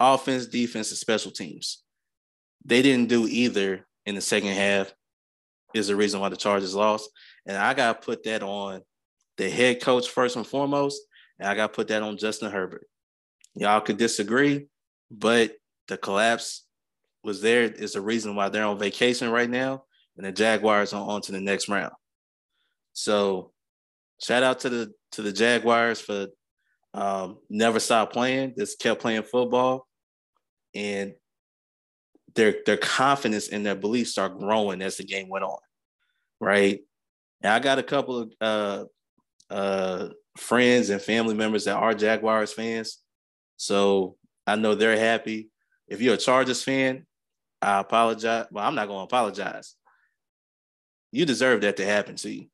offense, 0.00 0.46
defense, 0.46 0.90
and 0.90 0.98
special 0.98 1.30
teams. 1.30 1.82
They 2.64 2.82
didn't 2.82 3.08
do 3.08 3.26
either 3.26 3.86
in 4.06 4.14
the 4.14 4.20
second 4.20 4.52
half, 4.52 4.92
is 5.74 5.88
the 5.88 5.96
reason 5.96 6.20
why 6.20 6.28
the 6.28 6.36
Chargers 6.36 6.74
lost. 6.74 7.10
And 7.46 7.56
I 7.56 7.74
got 7.74 8.00
to 8.00 8.06
put 8.06 8.24
that 8.24 8.42
on 8.42 8.82
the 9.36 9.50
head 9.50 9.80
coach 9.82 10.08
first 10.08 10.36
and 10.36 10.46
foremost. 10.46 11.00
And 11.38 11.48
I 11.48 11.54
got 11.54 11.68
to 11.68 11.72
put 11.76 11.88
that 11.88 12.02
on 12.02 12.16
Justin 12.16 12.50
Herbert. 12.50 12.86
Y'all 13.54 13.80
could 13.80 13.96
disagree, 13.96 14.66
but 15.10 15.52
the 15.88 15.96
collapse 15.96 16.66
was 17.24 17.40
there 17.40 17.64
is 17.64 17.92
the 17.92 18.00
reason 18.00 18.34
why 18.34 18.48
they're 18.48 18.64
on 18.64 18.78
vacation 18.78 19.30
right 19.30 19.50
now. 19.50 19.84
And 20.16 20.26
the 20.26 20.32
Jaguars 20.32 20.92
are 20.92 21.08
on 21.08 21.20
to 21.22 21.32
the 21.32 21.40
next 21.40 21.68
round. 21.68 21.92
So 22.92 23.52
shout 24.20 24.42
out 24.42 24.60
to 24.60 24.68
the 24.68 24.92
to 25.12 25.22
the 25.22 25.32
Jaguars 25.32 26.00
for 26.00 26.26
um, 26.94 27.38
never 27.48 27.78
stop 27.78 28.12
playing. 28.12 28.54
Just 28.58 28.80
kept 28.80 29.00
playing 29.00 29.22
football, 29.22 29.86
and 30.74 31.14
their 32.34 32.56
their 32.66 32.76
confidence 32.76 33.48
and 33.48 33.64
their 33.64 33.76
beliefs 33.76 34.10
start 34.10 34.38
growing 34.38 34.82
as 34.82 34.96
the 34.96 35.04
game 35.04 35.28
went 35.28 35.44
on. 35.44 35.58
Right, 36.40 36.80
and 37.42 37.52
I 37.52 37.60
got 37.60 37.78
a 37.78 37.84
couple 37.84 38.18
of 38.18 38.32
uh, 38.40 38.84
uh, 39.50 40.08
friends 40.36 40.90
and 40.90 41.00
family 41.00 41.34
members 41.34 41.64
that 41.66 41.76
are 41.76 41.94
Jaguars 41.94 42.52
fans. 42.52 42.98
So 43.58 44.16
I 44.46 44.56
know 44.56 44.74
they're 44.74 44.98
happy. 44.98 45.50
If 45.86 46.00
you're 46.00 46.14
a 46.14 46.18
Chargers 46.18 46.62
fan, 46.62 47.04
I 47.60 47.80
apologize. 47.80 48.46
Well, 48.50 48.64
I'm 48.64 48.74
not 48.74 48.88
going 48.88 49.00
to 49.00 49.04
apologize. 49.04 49.74
You 51.12 51.26
deserve 51.26 51.60
that 51.62 51.76
to 51.76 51.84
happen 51.84 52.16
to 52.16 52.30
you, 52.30 52.46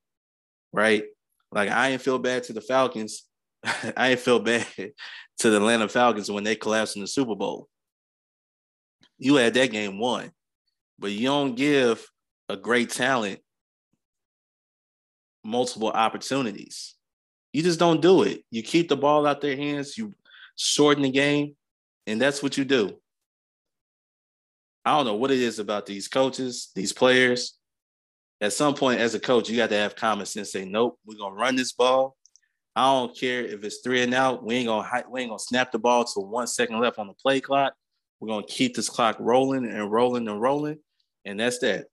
right? 0.72 1.04
Like 1.52 1.70
I 1.70 1.90
ain't 1.90 2.02
feel 2.02 2.18
bad 2.18 2.44
to 2.44 2.52
the 2.52 2.60
Falcons. 2.60 3.24
I 3.96 4.10
ain't 4.10 4.20
feel 4.20 4.40
bad 4.40 4.66
to 5.38 5.50
the 5.50 5.56
Atlanta 5.56 5.88
Falcons 5.88 6.30
when 6.30 6.44
they 6.44 6.56
collapsed 6.56 6.96
in 6.96 7.02
the 7.02 7.08
Super 7.08 7.34
Bowl. 7.34 7.68
You 9.18 9.36
had 9.36 9.54
that 9.54 9.70
game 9.70 9.98
won, 9.98 10.32
but 10.98 11.12
you 11.12 11.26
don't 11.26 11.54
give 11.54 12.08
a 12.48 12.56
great 12.56 12.90
talent 12.90 13.40
multiple 15.44 15.90
opportunities. 15.90 16.94
You 17.52 17.62
just 17.62 17.78
don't 17.78 18.00
do 18.00 18.22
it. 18.22 18.44
You 18.50 18.62
keep 18.62 18.88
the 18.88 18.96
ball 18.96 19.26
out 19.26 19.40
their 19.40 19.56
hands, 19.56 19.96
you 19.96 20.12
shorten 20.56 21.02
the 21.02 21.10
game, 21.10 21.56
and 22.06 22.20
that's 22.20 22.42
what 22.42 22.56
you 22.56 22.64
do. 22.64 22.98
I 24.84 24.96
don't 24.96 25.06
know 25.06 25.14
what 25.14 25.30
it 25.30 25.38
is 25.38 25.58
about 25.58 25.86
these 25.86 26.08
coaches, 26.08 26.70
these 26.74 26.92
players. 26.92 27.56
At 28.40 28.52
some 28.52 28.74
point, 28.74 29.00
as 29.00 29.14
a 29.14 29.20
coach, 29.20 29.48
you 29.48 29.56
got 29.56 29.70
to 29.70 29.76
have 29.76 29.96
common 29.96 30.26
sense. 30.26 30.52
Say, 30.52 30.64
nope, 30.64 30.98
we're 31.06 31.18
gonna 31.18 31.34
run 31.34 31.56
this 31.56 31.72
ball. 31.72 32.16
I 32.76 32.82
don't 32.92 33.16
care 33.16 33.42
if 33.44 33.62
it's 33.64 33.78
three 33.78 34.02
and 34.02 34.12
out. 34.12 34.44
We 34.44 34.56
ain't 34.56 34.66
gonna 34.66 35.04
we 35.08 35.22
ain't 35.22 35.30
gonna 35.30 35.38
snap 35.38 35.72
the 35.72 35.78
ball 35.78 36.04
to 36.04 36.20
one 36.20 36.46
second 36.46 36.80
left 36.80 36.98
on 36.98 37.06
the 37.06 37.14
play 37.14 37.40
clock. 37.40 37.74
We're 38.20 38.28
gonna 38.28 38.46
keep 38.46 38.74
this 38.74 38.88
clock 38.88 39.16
rolling 39.20 39.64
and 39.66 39.90
rolling 39.90 40.28
and 40.28 40.40
rolling, 40.40 40.78
and 41.24 41.38
that's 41.38 41.58
that. 41.60 41.86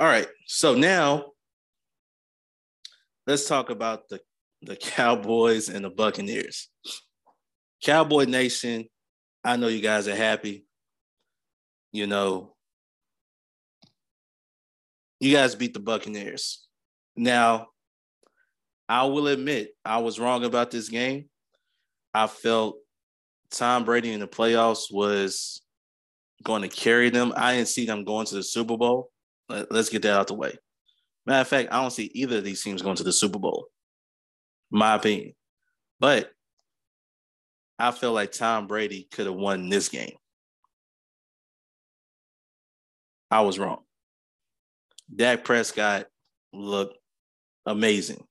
All 0.00 0.06
right. 0.08 0.26
So 0.46 0.74
now 0.74 1.33
let's 3.26 3.48
talk 3.48 3.70
about 3.70 4.08
the, 4.08 4.20
the 4.62 4.76
Cowboys 4.76 5.68
and 5.68 5.84
the 5.84 5.90
Buccaneers. 5.90 6.68
Cowboy 7.82 8.24
Nation, 8.24 8.86
I 9.42 9.56
know 9.56 9.68
you 9.68 9.82
guys 9.82 10.08
are 10.08 10.16
happy. 10.16 10.64
You 11.92 12.06
know, 12.06 12.54
you 15.20 15.34
guys 15.34 15.54
beat 15.54 15.74
the 15.74 15.80
Buccaneers. 15.80 16.66
Now, 17.16 17.68
I 18.88 19.04
will 19.04 19.28
admit 19.28 19.70
I 19.84 19.98
was 19.98 20.18
wrong 20.18 20.44
about 20.44 20.70
this 20.70 20.88
game. 20.88 21.28
I 22.12 22.26
felt 22.26 22.76
Tom 23.50 23.84
Brady 23.84 24.12
in 24.12 24.20
the 24.20 24.26
playoffs 24.26 24.92
was 24.92 25.62
going 26.42 26.62
to 26.62 26.68
carry 26.68 27.10
them. 27.10 27.32
I 27.36 27.54
didn't 27.54 27.68
see 27.68 27.86
them 27.86 28.04
going 28.04 28.26
to 28.26 28.34
the 28.34 28.42
Super 28.42 28.76
Bowl. 28.76 29.10
Let, 29.48 29.70
us 29.72 29.88
get 29.88 30.02
that 30.02 30.18
out 30.18 30.26
the 30.26 30.34
way. 30.34 30.56
Matter 31.26 31.40
of 31.40 31.48
fact, 31.48 31.72
I 31.72 31.80
don't 31.80 31.90
see 31.90 32.10
either 32.14 32.38
of 32.38 32.44
these 32.44 32.62
teams 32.62 32.82
going 32.82 32.96
to 32.96 33.02
the 33.02 33.12
Super 33.12 33.38
Bowl. 33.38 33.66
My 34.70 34.94
opinion. 34.94 35.32
But 36.00 36.30
I 37.78 37.90
feel 37.92 38.12
like 38.12 38.32
Tom 38.32 38.66
Brady 38.66 39.08
could 39.10 39.26
have 39.26 39.34
won 39.34 39.68
this 39.68 39.88
game. 39.88 40.16
I 43.30 43.40
was 43.40 43.58
wrong. 43.58 43.82
Dak 45.14 45.44
Prescott 45.44 46.06
looked 46.52 46.96
amazing, 47.66 48.24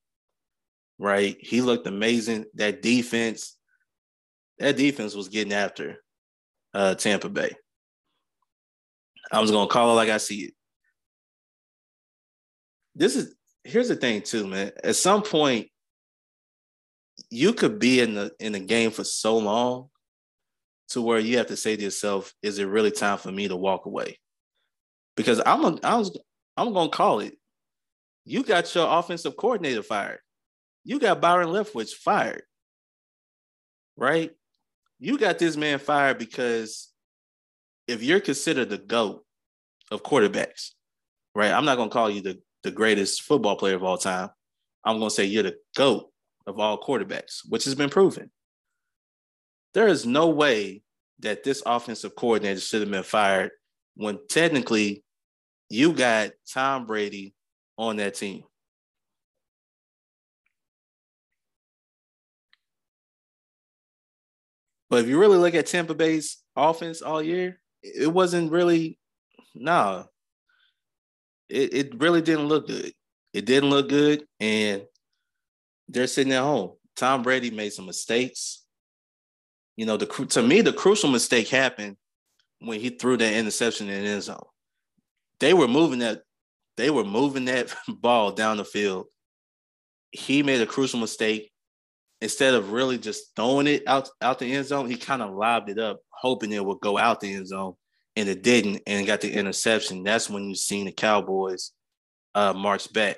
right? 0.97 1.35
He 1.39 1.61
looked 1.61 1.87
amazing. 1.87 2.45
That 2.55 2.81
defense, 2.81 3.57
that 4.59 4.77
defense 4.77 5.13
was 5.13 5.29
getting 5.29 5.53
after 5.53 5.97
uh, 6.73 6.95
Tampa 6.95 7.29
Bay. 7.29 7.51
I 9.31 9.39
was 9.39 9.51
gonna 9.51 9.67
call 9.67 9.91
it 9.91 9.95
like 9.95 10.09
I 10.09 10.17
see 10.17 10.45
it 10.45 10.53
this 12.95 13.15
is 13.15 13.35
here's 13.63 13.89
the 13.89 13.95
thing 13.95 14.21
too, 14.21 14.47
man. 14.47 14.71
At 14.83 14.95
some 14.95 15.23
point, 15.23 15.67
you 17.29 17.53
could 17.53 17.79
be 17.79 18.01
in 18.01 18.15
the 18.15 18.31
in 18.39 18.53
the 18.53 18.59
game 18.59 18.91
for 18.91 19.03
so 19.03 19.37
long 19.37 19.89
to 20.89 21.01
where 21.01 21.19
you 21.19 21.37
have 21.37 21.47
to 21.47 21.57
say 21.57 21.75
to 21.75 21.81
yourself, 21.81 22.33
is 22.41 22.59
it 22.59 22.65
really 22.65 22.91
time 22.91 23.17
for 23.17 23.31
me 23.31 23.47
to 23.47 23.55
walk 23.55 23.85
away? 23.85 24.17
because 25.15 25.41
I'm 25.45 25.63
a, 25.63 25.79
I 25.83 25.97
was 25.97 26.17
I'm 26.57 26.73
gonna 26.73 26.89
call 26.89 27.19
it. 27.19 27.37
You 28.25 28.43
got 28.43 28.73
your 28.73 28.87
offensive 28.99 29.35
coordinator 29.35 29.83
fired. 29.83 30.19
You 30.83 30.99
got 30.99 31.21
Byron 31.21 31.49
Leftwich 31.49 31.91
fired. 31.91 32.43
Right? 33.95 34.31
You 34.99 35.17
got 35.17 35.39
this 35.39 35.57
man 35.57 35.79
fired 35.79 36.17
because 36.17 36.89
if 37.87 38.01
you're 38.01 38.19
considered 38.19 38.69
the 38.69 38.77
GOAT 38.77 39.23
of 39.91 40.03
quarterbacks, 40.03 40.71
right? 41.35 41.51
I'm 41.51 41.65
not 41.65 41.77
gonna 41.77 41.89
call 41.89 42.09
you 42.09 42.21
the, 42.21 42.39
the 42.63 42.71
greatest 42.71 43.23
football 43.23 43.55
player 43.55 43.75
of 43.75 43.83
all 43.83 43.97
time. 43.97 44.29
I'm 44.83 44.99
gonna 44.99 45.09
say 45.09 45.25
you're 45.25 45.43
the 45.43 45.57
GOAT 45.75 46.09
of 46.47 46.59
all 46.59 46.81
quarterbacks, 46.81 47.41
which 47.47 47.65
has 47.65 47.75
been 47.75 47.89
proven. 47.89 48.31
There 49.73 49.87
is 49.87 50.05
no 50.05 50.29
way 50.29 50.83
that 51.19 51.43
this 51.43 51.63
offensive 51.65 52.15
coordinator 52.15 52.59
should 52.59 52.81
have 52.81 52.91
been 52.91 53.03
fired 53.03 53.51
when 53.95 54.19
technically 54.29 55.03
you 55.69 55.93
got 55.93 56.31
Tom 56.51 56.85
Brady 56.85 57.33
on 57.77 57.97
that 57.97 58.15
team. 58.15 58.43
But 64.89 65.03
if 65.03 65.07
you 65.07 65.19
really 65.19 65.37
look 65.37 65.55
at 65.55 65.65
Tampa 65.65 65.95
Bay's 65.95 66.37
offense 66.55 67.01
all 67.01 67.21
year, 67.21 67.59
it 67.81 68.11
wasn't 68.13 68.51
really 68.51 68.99
no. 69.55 70.05
It, 71.53 71.73
it 71.73 72.01
really 72.01 72.21
didn't 72.21 72.47
look 72.47 72.67
good. 72.67 72.91
It 73.31 73.45
didn't 73.45 73.69
look 73.69 73.87
good, 73.87 74.25
and 74.39 74.83
they're 75.87 76.07
sitting 76.07 76.33
at 76.33 76.41
home. 76.41 76.71
Tom 76.95 77.21
Brady 77.21 77.51
made 77.51 77.73
some 77.73 77.85
mistakes. 77.85 78.63
You 79.77 79.85
know, 79.85 79.95
the 79.97 80.07
to 80.07 80.41
me, 80.41 80.61
the 80.61 80.73
crucial 80.73 81.11
mistake 81.11 81.49
happened 81.49 81.97
when 82.59 82.79
he 82.79 82.89
threw 82.89 83.17
that 83.17 83.33
interception 83.33 83.87
in 83.87 84.03
the 84.03 84.09
end 84.09 84.23
zone. 84.23 84.43
They 85.39 85.53
were 85.53 85.67
moving 85.67 85.99
that, 85.99 86.23
they 86.75 86.89
were 86.89 87.03
moving 87.03 87.45
that 87.45 87.75
ball 87.87 88.31
down 88.31 88.57
the 88.57 88.65
field. 88.65 89.05
He 90.11 90.41
made 90.41 90.61
a 90.61 90.65
crucial 90.65 90.99
mistake. 90.99 91.51
Instead 92.19 92.53
of 92.53 92.71
really 92.71 92.97
just 92.97 93.35
throwing 93.35 93.67
it 93.67 93.83
out, 93.85 94.09
out 94.21 94.39
the 94.39 94.51
end 94.53 94.65
zone, 94.65 94.89
he 94.89 94.95
kind 94.95 95.21
of 95.21 95.35
lobbed 95.35 95.69
it 95.69 95.77
up, 95.77 95.99
hoping 96.09 96.51
it 96.51 96.63
would 96.63 96.79
go 96.79 96.97
out 96.97 97.19
the 97.19 97.33
end 97.33 97.47
zone. 97.47 97.73
And 98.15 98.29
it 98.29 98.43
didn't, 98.43 98.81
and 98.85 99.07
got 99.07 99.21
the 99.21 99.31
interception. 99.31 100.03
That's 100.03 100.29
when 100.29 100.47
you 100.47 100.55
seen 100.55 100.85
the 100.85 100.91
Cowboys 100.91 101.71
uh, 102.35 102.53
march 102.53 102.91
back. 102.93 103.17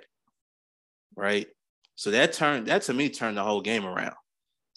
Right. 1.16 1.48
So 1.96 2.12
that 2.12 2.34
turned 2.34 2.68
that 2.68 2.84
to 2.84 2.94
me 2.94 3.10
turned 3.10 3.38
the 3.38 3.44
whole 3.44 3.62
game 3.62 3.86
around. 3.86 4.16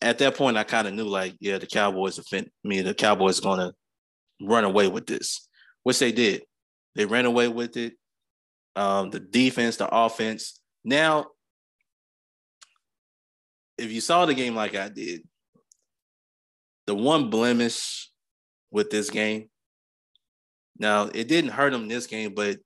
At 0.00 0.18
that 0.18 0.36
point, 0.36 0.56
I 0.56 0.64
kind 0.64 0.86
of 0.86 0.94
knew 0.94 1.04
like, 1.04 1.36
yeah, 1.40 1.58
the 1.58 1.66
Cowboys 1.66 2.18
offend 2.18 2.50
me. 2.64 2.80
The 2.80 2.94
Cowboys 2.94 3.40
gonna 3.40 3.72
run 4.40 4.64
away 4.64 4.88
with 4.88 5.06
this, 5.06 5.48
which 5.82 5.98
they 5.98 6.12
did. 6.12 6.42
They 6.94 7.04
ran 7.04 7.26
away 7.26 7.48
with 7.48 7.76
it. 7.76 7.94
Um, 8.76 9.10
the 9.10 9.20
defense, 9.20 9.76
the 9.76 9.88
offense. 9.88 10.60
Now, 10.84 11.26
if 13.76 13.92
you 13.92 14.00
saw 14.00 14.26
the 14.26 14.34
game 14.34 14.54
like 14.54 14.76
I 14.76 14.88
did, 14.88 15.22
the 16.86 16.94
one 16.94 17.30
blemish 17.30 18.10
with 18.70 18.90
this 18.90 19.10
game. 19.10 19.50
Now, 20.78 21.10
it 21.12 21.28
didn't 21.28 21.50
hurt 21.50 21.72
them 21.72 21.88
this 21.88 22.06
game, 22.06 22.34
but 22.34 22.58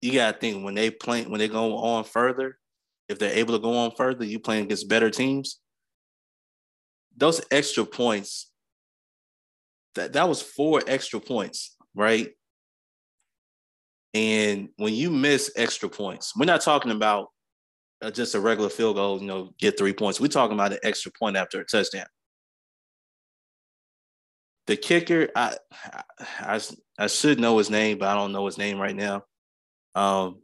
you 0.00 0.12
gotta 0.12 0.36
think 0.36 0.64
when 0.64 0.74
they 0.74 0.90
play 0.90 1.24
when 1.24 1.38
they 1.38 1.48
go 1.48 1.76
on 1.78 2.04
further, 2.04 2.58
if 3.08 3.18
they're 3.18 3.38
able 3.38 3.54
to 3.54 3.62
go 3.62 3.76
on 3.76 3.92
further, 3.92 4.24
you 4.24 4.40
playing 4.40 4.64
against 4.64 4.88
better 4.88 5.10
teams. 5.10 5.60
Those 7.16 7.40
extra 7.50 7.84
points, 7.84 8.50
that, 9.94 10.14
that 10.14 10.28
was 10.28 10.40
four 10.40 10.82
extra 10.86 11.20
points, 11.20 11.76
right? 11.94 12.30
And 14.14 14.70
when 14.76 14.94
you 14.94 15.10
miss 15.10 15.52
extra 15.56 15.88
points, 15.88 16.34
we're 16.36 16.46
not 16.46 16.62
talking 16.62 16.90
about 16.90 17.28
uh, 18.02 18.10
just 18.10 18.34
a 18.34 18.40
regular 18.40 18.68
field 18.68 18.96
goal, 18.96 19.20
you 19.20 19.26
know, 19.26 19.50
get 19.58 19.78
three 19.78 19.92
points. 19.92 20.20
We're 20.20 20.28
talking 20.28 20.54
about 20.54 20.72
an 20.72 20.78
extra 20.82 21.12
point 21.12 21.36
after 21.36 21.60
a 21.60 21.64
touchdown. 21.64 22.06
The 24.66 24.76
kicker, 24.76 25.28
I, 25.34 25.56
I, 26.38 26.60
I 26.98 27.06
should 27.08 27.40
know 27.40 27.58
his 27.58 27.70
name, 27.70 27.98
but 27.98 28.08
I 28.08 28.14
don't 28.14 28.32
know 28.32 28.46
his 28.46 28.58
name 28.58 28.78
right 28.78 28.94
now. 28.94 29.24
Um, 29.94 30.42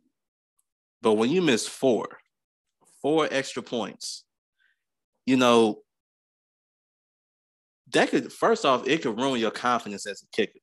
but 1.02 1.14
when 1.14 1.30
you 1.30 1.40
miss 1.40 1.66
four, 1.68 2.18
four 3.02 3.28
extra 3.30 3.62
points. 3.62 4.24
You 5.26 5.36
know, 5.36 5.82
that 7.92 8.10
could 8.10 8.32
first 8.32 8.64
off, 8.64 8.86
it 8.86 9.02
could 9.02 9.18
ruin 9.18 9.40
your 9.40 9.50
confidence 9.50 10.06
as 10.06 10.22
a 10.22 10.26
kicker. 10.36 10.60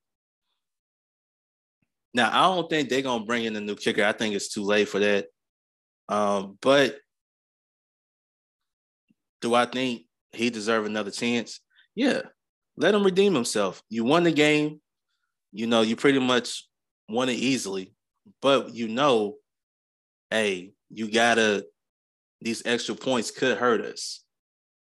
Now, 2.13 2.29
I 2.29 2.55
don't 2.55 2.69
think 2.69 2.89
they're 2.89 3.01
gonna 3.01 3.25
bring 3.25 3.45
in 3.45 3.55
a 3.55 3.61
new 3.61 3.75
kicker. 3.75 4.03
I 4.03 4.13
think 4.13 4.35
it's 4.35 4.49
too 4.53 4.63
late 4.63 4.87
for 4.89 4.99
that. 4.99 5.27
Um, 6.07 6.57
but 6.61 6.97
do 9.41 9.53
I 9.53 9.65
think 9.65 10.03
he 10.31 10.49
deserve 10.49 10.85
another 10.85 11.11
chance? 11.11 11.59
Yeah, 11.93 12.21
let 12.77 12.93
him 12.93 13.03
redeem 13.03 13.33
himself. 13.33 13.81
You 13.89 14.03
won 14.03 14.23
the 14.23 14.31
game. 14.31 14.81
You 15.51 15.67
know, 15.67 15.81
you 15.81 15.95
pretty 15.95 16.19
much 16.19 16.67
won 17.07 17.29
it 17.29 17.33
easily, 17.33 17.93
but 18.41 18.73
you 18.73 18.87
know, 18.87 19.35
hey, 20.29 20.73
you 20.89 21.09
gotta 21.09 21.65
these 22.41 22.63
extra 22.65 22.95
points 22.95 23.31
could 23.31 23.57
hurt 23.57 23.81
us. 23.81 24.23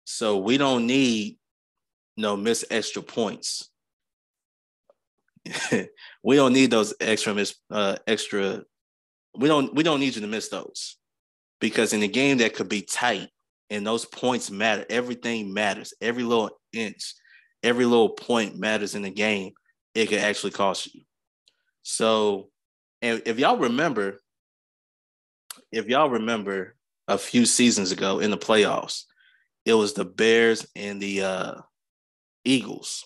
So 0.05 0.37
we 0.37 0.57
don't 0.57 0.85
need 0.85 1.37
you 2.15 2.21
know 2.21 2.37
miss 2.37 2.63
extra 2.69 3.01
points. 3.01 3.69
we 6.23 6.35
don't 6.35 6.53
need 6.53 6.69
those 6.69 6.93
extra 6.99 7.33
miss 7.33 7.55
uh, 7.71 7.95
extra. 8.05 8.63
We 9.35 9.47
don't 9.47 9.73
we 9.73 9.83
don't 9.83 9.99
need 9.99 10.15
you 10.15 10.21
to 10.21 10.27
miss 10.27 10.49
those 10.49 10.97
because 11.59 11.93
in 11.93 12.03
a 12.03 12.07
game 12.07 12.37
that 12.39 12.55
could 12.55 12.69
be 12.69 12.81
tight 12.81 13.29
and 13.69 13.87
those 13.87 14.05
points 14.05 14.51
matter. 14.51 14.85
Everything 14.89 15.53
matters. 15.53 15.93
Every 16.01 16.23
little 16.23 16.51
inch, 16.73 17.13
every 17.63 17.85
little 17.85 18.09
point 18.09 18.57
matters 18.57 18.95
in 18.95 19.01
the 19.01 19.11
game. 19.11 19.53
It 19.93 20.07
could 20.07 20.19
actually 20.19 20.51
cost 20.51 20.93
you. 20.93 21.01
So, 21.83 22.49
and 23.01 23.21
if 23.25 23.39
y'all 23.39 23.57
remember, 23.57 24.19
if 25.71 25.87
y'all 25.87 26.09
remember, 26.09 26.75
a 27.11 27.17
few 27.17 27.45
seasons 27.45 27.91
ago 27.91 28.19
in 28.19 28.31
the 28.31 28.37
playoffs. 28.37 29.03
It 29.65 29.73
was 29.73 29.93
the 29.93 30.05
Bears 30.05 30.65
and 30.75 31.01
the 31.01 31.21
uh, 31.21 31.55
Eagles 32.43 33.05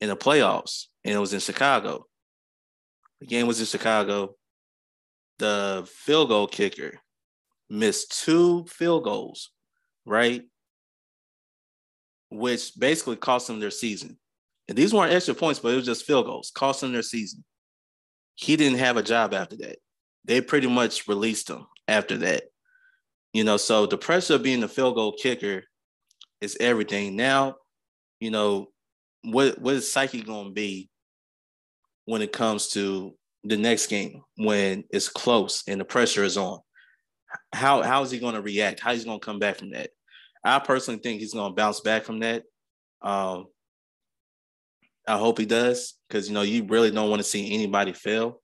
in 0.00 0.08
the 0.08 0.16
playoffs, 0.16 0.86
and 1.04 1.14
it 1.14 1.18
was 1.18 1.32
in 1.32 1.40
Chicago. 1.40 2.06
The 3.20 3.26
game 3.26 3.46
was 3.46 3.60
in 3.60 3.66
Chicago. 3.66 4.34
The 5.38 5.88
field 5.88 6.28
goal 6.28 6.46
kicker 6.46 6.98
missed 7.70 8.24
two 8.24 8.66
field 8.66 9.04
goals, 9.04 9.50
right? 10.04 10.42
Which 12.34 12.72
basically 12.78 13.16
cost 13.16 13.46
them 13.46 13.60
their 13.60 13.70
season. 13.70 14.18
And 14.68 14.78
these 14.78 14.94
weren't 14.94 15.12
extra 15.12 15.34
points, 15.34 15.60
but 15.60 15.72
it 15.72 15.76
was 15.76 15.84
just 15.84 16.06
field 16.06 16.26
goals, 16.26 16.50
cost 16.54 16.80
them 16.80 16.92
their 16.92 17.02
season. 17.02 17.44
He 18.36 18.56
didn't 18.56 18.78
have 18.78 18.96
a 18.96 19.02
job 19.02 19.34
after 19.34 19.56
that. 19.56 19.76
They 20.24 20.40
pretty 20.40 20.68
much 20.68 21.08
released 21.08 21.50
him 21.50 21.66
after 21.86 22.16
that. 22.18 22.44
You 23.32 23.44
know, 23.44 23.58
so 23.58 23.86
the 23.86 23.98
pressure 23.98 24.34
of 24.34 24.42
being 24.42 24.60
the 24.60 24.68
field 24.68 24.94
goal 24.94 25.12
kicker 25.12 25.64
is 26.40 26.56
everything. 26.58 27.16
Now, 27.16 27.56
you 28.18 28.30
know, 28.30 28.68
what 29.24 29.58
what 29.60 29.74
is 29.74 29.92
psyche 29.92 30.22
going 30.22 30.46
to 30.46 30.52
be 30.52 30.88
when 32.04 32.22
it 32.22 32.32
comes 32.32 32.68
to 32.68 33.14
the 33.44 33.56
next 33.56 33.88
game 33.88 34.22
when 34.36 34.84
it's 34.90 35.08
close 35.08 35.64
and 35.66 35.80
the 35.80 35.84
pressure 35.84 36.24
is 36.24 36.36
on? 36.36 36.60
How 37.52 37.82
how 37.82 38.02
is 38.02 38.10
he 38.10 38.18
going 38.18 38.34
to 38.34 38.42
react? 38.42 38.80
How 38.80 38.92
is 38.92 39.00
he 39.00 39.06
going 39.06 39.20
to 39.20 39.26
come 39.26 39.38
back 39.38 39.56
from 39.56 39.70
that? 39.70 39.90
I 40.44 40.58
personally 40.58 41.00
think 41.00 41.20
he's 41.20 41.34
going 41.34 41.50
to 41.52 41.54
bounce 41.54 41.80
back 41.80 42.04
from 42.04 42.20
that. 42.20 42.44
Um, 43.00 43.46
I 45.06 45.18
hope 45.18 45.38
he 45.38 45.46
does 45.46 45.94
because 46.08 46.28
you 46.28 46.34
know 46.34 46.42
you 46.42 46.64
really 46.64 46.90
don't 46.90 47.10
want 47.10 47.20
to 47.20 47.28
see 47.28 47.54
anybody 47.54 47.92
fail. 47.92 48.40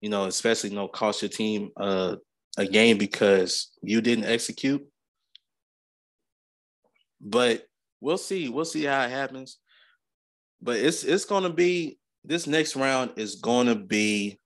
You 0.00 0.10
know, 0.10 0.24
especially 0.24 0.70
you 0.70 0.76
know 0.76 0.88
cost 0.88 1.22
your 1.22 1.28
team 1.28 1.70
uh, 1.76 2.16
a 2.58 2.66
game 2.66 2.98
because 2.98 3.70
you 3.82 4.00
didn't 4.00 4.24
execute. 4.24 4.84
But 7.20 7.64
we'll 8.00 8.18
see. 8.18 8.48
We'll 8.48 8.64
see 8.64 8.84
how 8.84 9.02
it 9.02 9.10
happens. 9.10 9.58
But 10.60 10.76
it's 10.76 11.04
it's 11.04 11.24
gonna 11.24 11.50
be 11.50 11.98
this 12.24 12.46
next 12.46 12.76
round 12.76 13.12
is 13.16 13.36
gonna 13.36 13.76
be 13.76 14.38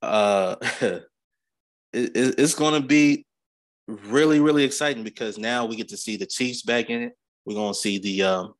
uh 0.00 0.56
it, 0.80 1.02
it's 1.92 2.54
gonna 2.54 2.80
be 2.80 3.26
really, 3.86 4.40
really 4.40 4.64
exciting 4.64 5.04
because 5.04 5.38
now 5.38 5.66
we 5.66 5.76
get 5.76 5.88
to 5.88 5.96
see 5.96 6.16
the 6.16 6.26
Chiefs 6.26 6.62
back 6.62 6.90
in 6.90 7.02
it. 7.02 7.12
We're 7.44 7.54
gonna 7.54 7.74
see 7.74 7.98
the 7.98 8.22
um 8.22 8.54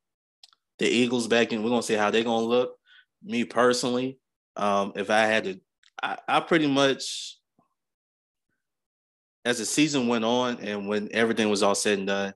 the 0.78 0.86
Eagles 0.86 1.26
back 1.26 1.52
in. 1.52 1.62
We're 1.62 1.70
gonna 1.70 1.82
see 1.82 1.94
how 1.94 2.10
they're 2.10 2.24
gonna 2.24 2.44
look. 2.44 2.76
Me 3.22 3.44
personally, 3.44 4.18
um, 4.56 4.92
if 4.96 5.08
I 5.08 5.20
had 5.20 5.44
to, 5.44 5.60
I, 6.02 6.18
I 6.28 6.40
pretty 6.40 6.66
much 6.66 7.38
as 9.44 9.58
the 9.58 9.66
season 9.66 10.08
went 10.08 10.24
on 10.24 10.58
and 10.60 10.88
when 10.88 11.08
everything 11.12 11.48
was 11.48 11.62
all 11.62 11.74
said 11.74 11.98
and 11.98 12.06
done, 12.06 12.34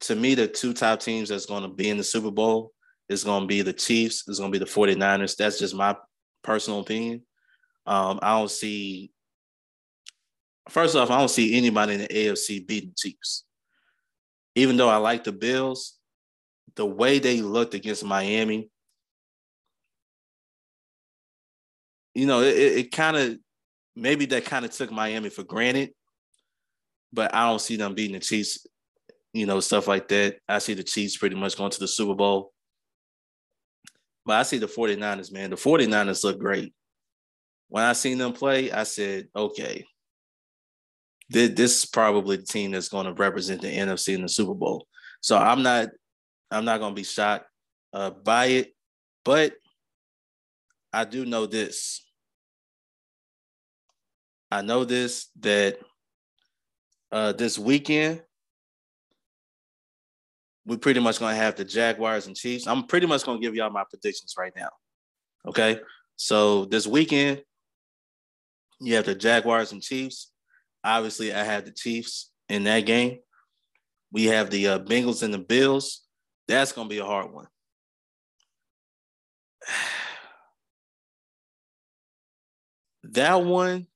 to 0.00 0.14
me, 0.14 0.34
the 0.34 0.46
two 0.46 0.74
top 0.74 1.00
teams 1.00 1.28
that's 1.28 1.46
going 1.46 1.62
to 1.62 1.68
be 1.68 1.88
in 1.88 1.96
the 1.96 2.04
Super 2.04 2.30
Bowl 2.30 2.72
is 3.08 3.24
going 3.24 3.42
to 3.42 3.46
be 3.46 3.62
the 3.62 3.72
Chiefs, 3.72 4.28
is 4.28 4.38
going 4.38 4.52
to 4.52 4.58
be 4.58 4.64
the 4.64 4.70
49ers. 4.70 5.36
That's 5.36 5.58
just 5.58 5.74
my 5.74 5.96
personal 6.42 6.80
opinion. 6.80 7.22
Um, 7.86 8.18
I 8.22 8.38
don't 8.38 8.50
see. 8.50 9.10
First 10.68 10.96
off, 10.96 11.10
I 11.10 11.18
don't 11.18 11.28
see 11.28 11.56
anybody 11.56 11.94
in 11.94 12.00
the 12.00 12.08
AFC 12.08 12.66
beating 12.66 12.92
Chiefs. 12.96 13.44
Even 14.54 14.76
though 14.76 14.88
I 14.88 14.96
like 14.96 15.24
the 15.24 15.32
Bills, 15.32 15.98
the 16.74 16.86
way 16.86 17.18
they 17.18 17.40
looked 17.40 17.74
against 17.74 18.04
Miami, 18.04 18.68
you 22.14 22.26
know, 22.26 22.40
it, 22.40 22.56
it 22.56 22.92
kind 22.92 23.16
of 23.16 23.38
maybe 23.94 24.26
that 24.26 24.44
kind 24.44 24.64
of 24.64 24.70
took 24.70 24.90
Miami 24.90 25.28
for 25.28 25.42
granted, 25.42 25.90
but 27.12 27.34
I 27.34 27.46
don't 27.46 27.60
see 27.60 27.76
them 27.76 27.94
beating 27.94 28.14
the 28.14 28.20
Chiefs, 28.20 28.66
you 29.32 29.46
know, 29.46 29.60
stuff 29.60 29.86
like 29.86 30.08
that. 30.08 30.36
I 30.48 30.58
see 30.58 30.74
the 30.74 30.82
Chiefs 30.82 31.16
pretty 31.16 31.36
much 31.36 31.56
going 31.56 31.70
to 31.70 31.80
the 31.80 31.88
Super 31.88 32.14
Bowl. 32.14 32.52
But 34.24 34.36
I 34.36 34.42
see 34.42 34.58
the 34.58 34.66
49ers, 34.66 35.32
man. 35.32 35.50
The 35.50 35.56
49ers 35.56 36.24
look 36.24 36.38
great. 36.38 36.74
When 37.68 37.84
I 37.84 37.92
seen 37.92 38.18
them 38.18 38.32
play, 38.32 38.72
I 38.72 38.82
said, 38.82 39.28
okay, 39.34 39.84
this 41.28 41.84
is 41.84 41.86
probably 41.86 42.36
the 42.36 42.44
team 42.44 42.70
that's 42.70 42.88
going 42.88 43.06
to 43.06 43.12
represent 43.12 43.60
the 43.60 43.68
NFC 43.68 44.14
in 44.14 44.22
the 44.22 44.28
Super 44.28 44.54
Bowl. 44.54 44.86
So 45.20 45.36
I'm 45.36 45.62
not, 45.62 45.88
I'm 46.50 46.64
not 46.64 46.78
going 46.78 46.92
to 46.92 47.00
be 47.00 47.04
shocked 47.04 47.46
uh, 47.92 48.10
by 48.10 48.46
it, 48.46 48.74
but 49.24 49.54
I 50.92 51.04
do 51.04 51.26
know 51.26 51.46
this. 51.46 52.02
I 54.50 54.62
know 54.62 54.84
this 54.84 55.26
that 55.40 55.78
uh, 57.10 57.32
this 57.32 57.58
weekend 57.58 58.22
we're 60.66 60.76
pretty 60.76 61.00
much 61.00 61.20
gonna 61.20 61.34
have 61.34 61.56
the 61.56 61.64
Jaguars 61.64 62.26
and 62.26 62.36
Chiefs. 62.36 62.66
I'm 62.66 62.84
pretty 62.84 63.06
much 63.06 63.24
gonna 63.24 63.38
give 63.38 63.54
y'all 63.54 63.70
my 63.70 63.84
predictions 63.88 64.34
right 64.36 64.52
now. 64.56 64.68
Okay, 65.46 65.80
so 66.16 66.64
this 66.64 66.86
weekend 66.86 67.42
you 68.80 68.96
have 68.96 69.06
the 69.06 69.14
Jaguars 69.14 69.72
and 69.72 69.82
Chiefs. 69.82 70.32
Obviously, 70.86 71.34
I 71.34 71.42
have 71.42 71.64
the 71.64 71.72
Chiefs 71.72 72.30
in 72.48 72.62
that 72.64 72.86
game. 72.86 73.18
We 74.12 74.26
have 74.26 74.50
the 74.50 74.68
uh, 74.68 74.78
Bengals 74.78 75.24
and 75.24 75.34
the 75.34 75.38
Bills. 75.38 76.06
That's 76.46 76.70
gonna 76.70 76.88
be 76.88 76.98
a 76.98 77.04
hard 77.04 77.32
one. 77.32 77.48
that 83.02 83.42
one 83.42 83.86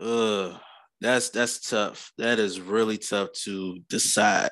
uh 0.00 0.58
that's 1.00 1.30
that's 1.30 1.60
tough. 1.60 2.12
That 2.18 2.40
is 2.40 2.60
really 2.60 2.98
tough 2.98 3.30
to 3.44 3.78
decide. 3.88 4.50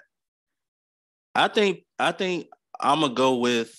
I 1.35 1.49
think 1.49 1.81
I 1.99 2.12
think 2.12 2.47
I'm 2.81 3.01
gonna 3.01 3.12
go 3.12 3.38
with 3.38 3.77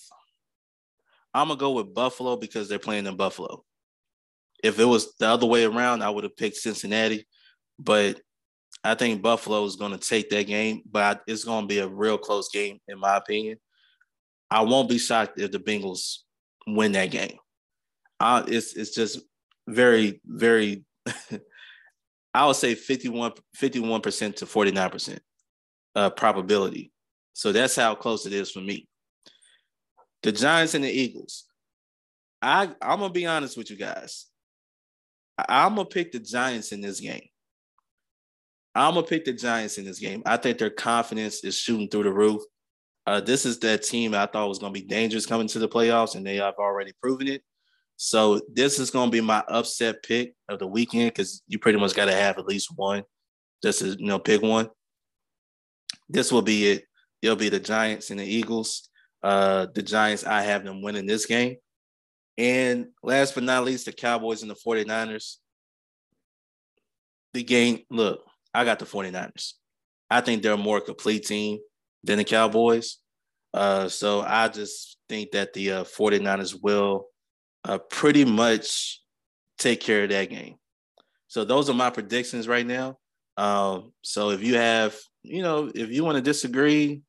I'm 1.34 1.48
gonna 1.48 1.60
go 1.60 1.72
with 1.72 1.94
Buffalo 1.94 2.36
because 2.36 2.68
they're 2.68 2.80
playing 2.80 3.06
in 3.06 3.15
Buffalo. 3.15 3.63
If 4.63 4.80
it 4.80 4.86
was 4.86 5.15
the 5.17 5.28
other 5.28 5.45
way 5.45 5.63
around, 5.63 6.02
I 6.02 6.10
would 6.10 6.24
have 6.24 6.38
picked 6.38 6.58
Cincinnati, 6.58 7.28
but 7.78 8.19
I 8.84 8.95
think 8.95 9.22
Buffalo 9.22 9.63
is 9.65 9.76
going 9.76 9.91
to 9.91 9.98
take 9.98 10.30
that 10.30 10.48
game, 10.48 10.82
but 10.89 11.22
it's 11.28 11.43
going 11.43 11.63
to 11.63 11.67
be 11.67 11.80
a 11.80 11.88
real 11.88 12.17
close 12.17 12.50
game, 12.50 12.80
in 12.88 13.00
my 13.00 13.17
opinion. 13.17 13.58
I 14.50 14.62
won't 14.62 14.89
be 14.89 14.98
shocked 14.98 15.39
if 15.39 15.52
the 15.52 15.60
Bengals 15.60 16.19
win 16.65 16.93
that 16.93 17.12
game. 17.12 17.38
Uh, 18.19 18.43
it's 18.48 18.74
it's 18.76 18.93
just 18.93 19.19
very 19.67 20.19
very 20.26 20.84
I 22.34 22.45
would 22.45 22.56
say 22.56 22.76
51 22.76 23.34
percent 24.02 24.38
to 24.38 24.45
49% 24.45 25.19
uh, 25.95 26.10
probability. 26.12 26.91
So 27.34 27.52
that's 27.52 27.76
how 27.76 27.95
close 27.95 28.26
it 28.26 28.34
is 28.34 28.52
for 28.52 28.60
me. 28.60 28.88
The 30.24 30.32
Giants 30.32 30.74
and 30.74 30.84
the 30.84 30.91
Eagles. 30.91 31.45
I 32.41 32.72
I'm 32.82 33.00
gonna 33.00 33.10
be 33.10 33.26
honest 33.26 33.58
with 33.58 33.69
you 33.69 33.78
guys. 33.78 34.26
I'm 35.47 35.75
gonna 35.75 35.86
pick 35.86 36.12
the 36.12 36.19
Giants 36.19 36.71
in 36.71 36.82
this 36.82 36.99
game. 36.99 37.28
I'm 38.75 38.95
gonna 38.95 39.06
pick 39.06 39.25
the 39.25 39.34
Giants 39.34 39.78
in 39.78 39.86
this 39.86 39.99
game. 39.99 40.23
I 40.25 40.38
think 40.38 40.58
their 40.58 40.69
confidence 40.69 41.43
is 41.43 41.58
shooting 41.58 41.89
through 41.89 42.04
the 42.04 42.13
roof. 42.13 42.41
Uh, 43.06 43.21
this 43.21 43.45
is 43.45 43.60
that 43.60 43.84
team 43.84 44.13
I 44.13 44.25
thought 44.25 44.49
was 44.49 44.60
gonna 44.60 44.73
be 44.73 44.82
dangerous 44.82 45.25
coming 45.25 45.47
to 45.47 45.60
the 45.60 45.69
playoffs, 45.69 46.15
and 46.15 46.25
they 46.25 46.38
have 46.38 46.56
already 46.60 46.93
proven 47.02 47.28
it. 47.28 47.43
So 48.02 48.39
this 48.54 48.80
is 48.80 48.91
to 48.91 49.10
be 49.10 49.19
my 49.19 49.43
upset 49.49 50.02
pick 50.04 50.34
of 50.47 50.60
the 50.60 50.67
weekend 50.67 51.12
because 51.12 51.43
you 51.47 51.60
pretty 51.60 51.78
much 51.78 51.93
got 51.93 52.06
to 52.06 52.13
have 52.13 52.38
at 52.38 52.45
least 52.45 52.69
one, 52.78 53.04
just 53.62 53.80
to 53.80 53.89
you 53.89 54.06
know 54.06 54.19
pick 54.19 54.41
one. 54.41 54.69
This 56.08 56.32
will 56.32 56.41
be 56.41 56.71
it. 56.71 56.86
It'll 57.21 57.36
be 57.36 57.49
the 57.49 57.60
Giants 57.60 58.10
and 58.10 58.19
the 58.21 58.23
Eagles. 58.23 58.88
Uh, 59.21 59.67
the 59.75 59.82
Giants, 59.82 60.25
I 60.25 60.43
have 60.43 60.63
them 60.63 60.82
winning 60.82 61.08
this 61.08 61.25
game. 61.25 61.58
And 62.39 62.88
last 63.04 63.36
but 63.36 63.43
not 63.43 63.65
least, 63.65 63.86
the 63.86 63.91
Cowboys 63.91 64.43
and 64.43 64.49
the 64.49 64.56
49ers. 64.56 65.36
The 67.34 67.43
game, 67.43 67.82
look, 67.91 68.21
I 68.54 68.63
got 68.63 68.80
the 68.80 68.86
49ers. 68.86 69.56
I 70.10 70.21
think 70.21 70.41
they're 70.41 70.54
a 70.54 70.58
more 70.58 70.80
complete 70.80 71.25
team 71.25 71.60
than 72.02 72.17
the 72.17 72.23
Cowboys. 72.23 72.99
Uh, 73.54 73.89
so 73.89 74.21
I 74.21 74.47
just 74.47 74.97
think 75.10 75.32
that 75.32 75.52
the 75.52 75.71
uh, 75.71 75.84
49ers 75.84 76.58
will 76.63 77.08
uh, 77.65 77.78
pretty 77.78 78.23
much 78.23 79.02
take 79.58 79.82
care 79.82 80.06
of 80.06 80.10
that 80.12 80.30
game. 80.30 80.56
So 81.28 81.43
those 81.43 81.69
are 81.69 81.73
my 81.73 81.89
predictions 81.89 82.47
right 82.47 82.65
now. 82.65 82.97
Um, 83.36 83.91
so 84.02 84.30
if 84.30 84.41
you 84.41 84.56
have, 84.56 84.95
you 85.23 85.43
know, 85.43 85.69
if 85.75 85.89
you 85.91 86.06
want 86.06 86.15
to 86.15 86.21
disagree, 86.21 87.02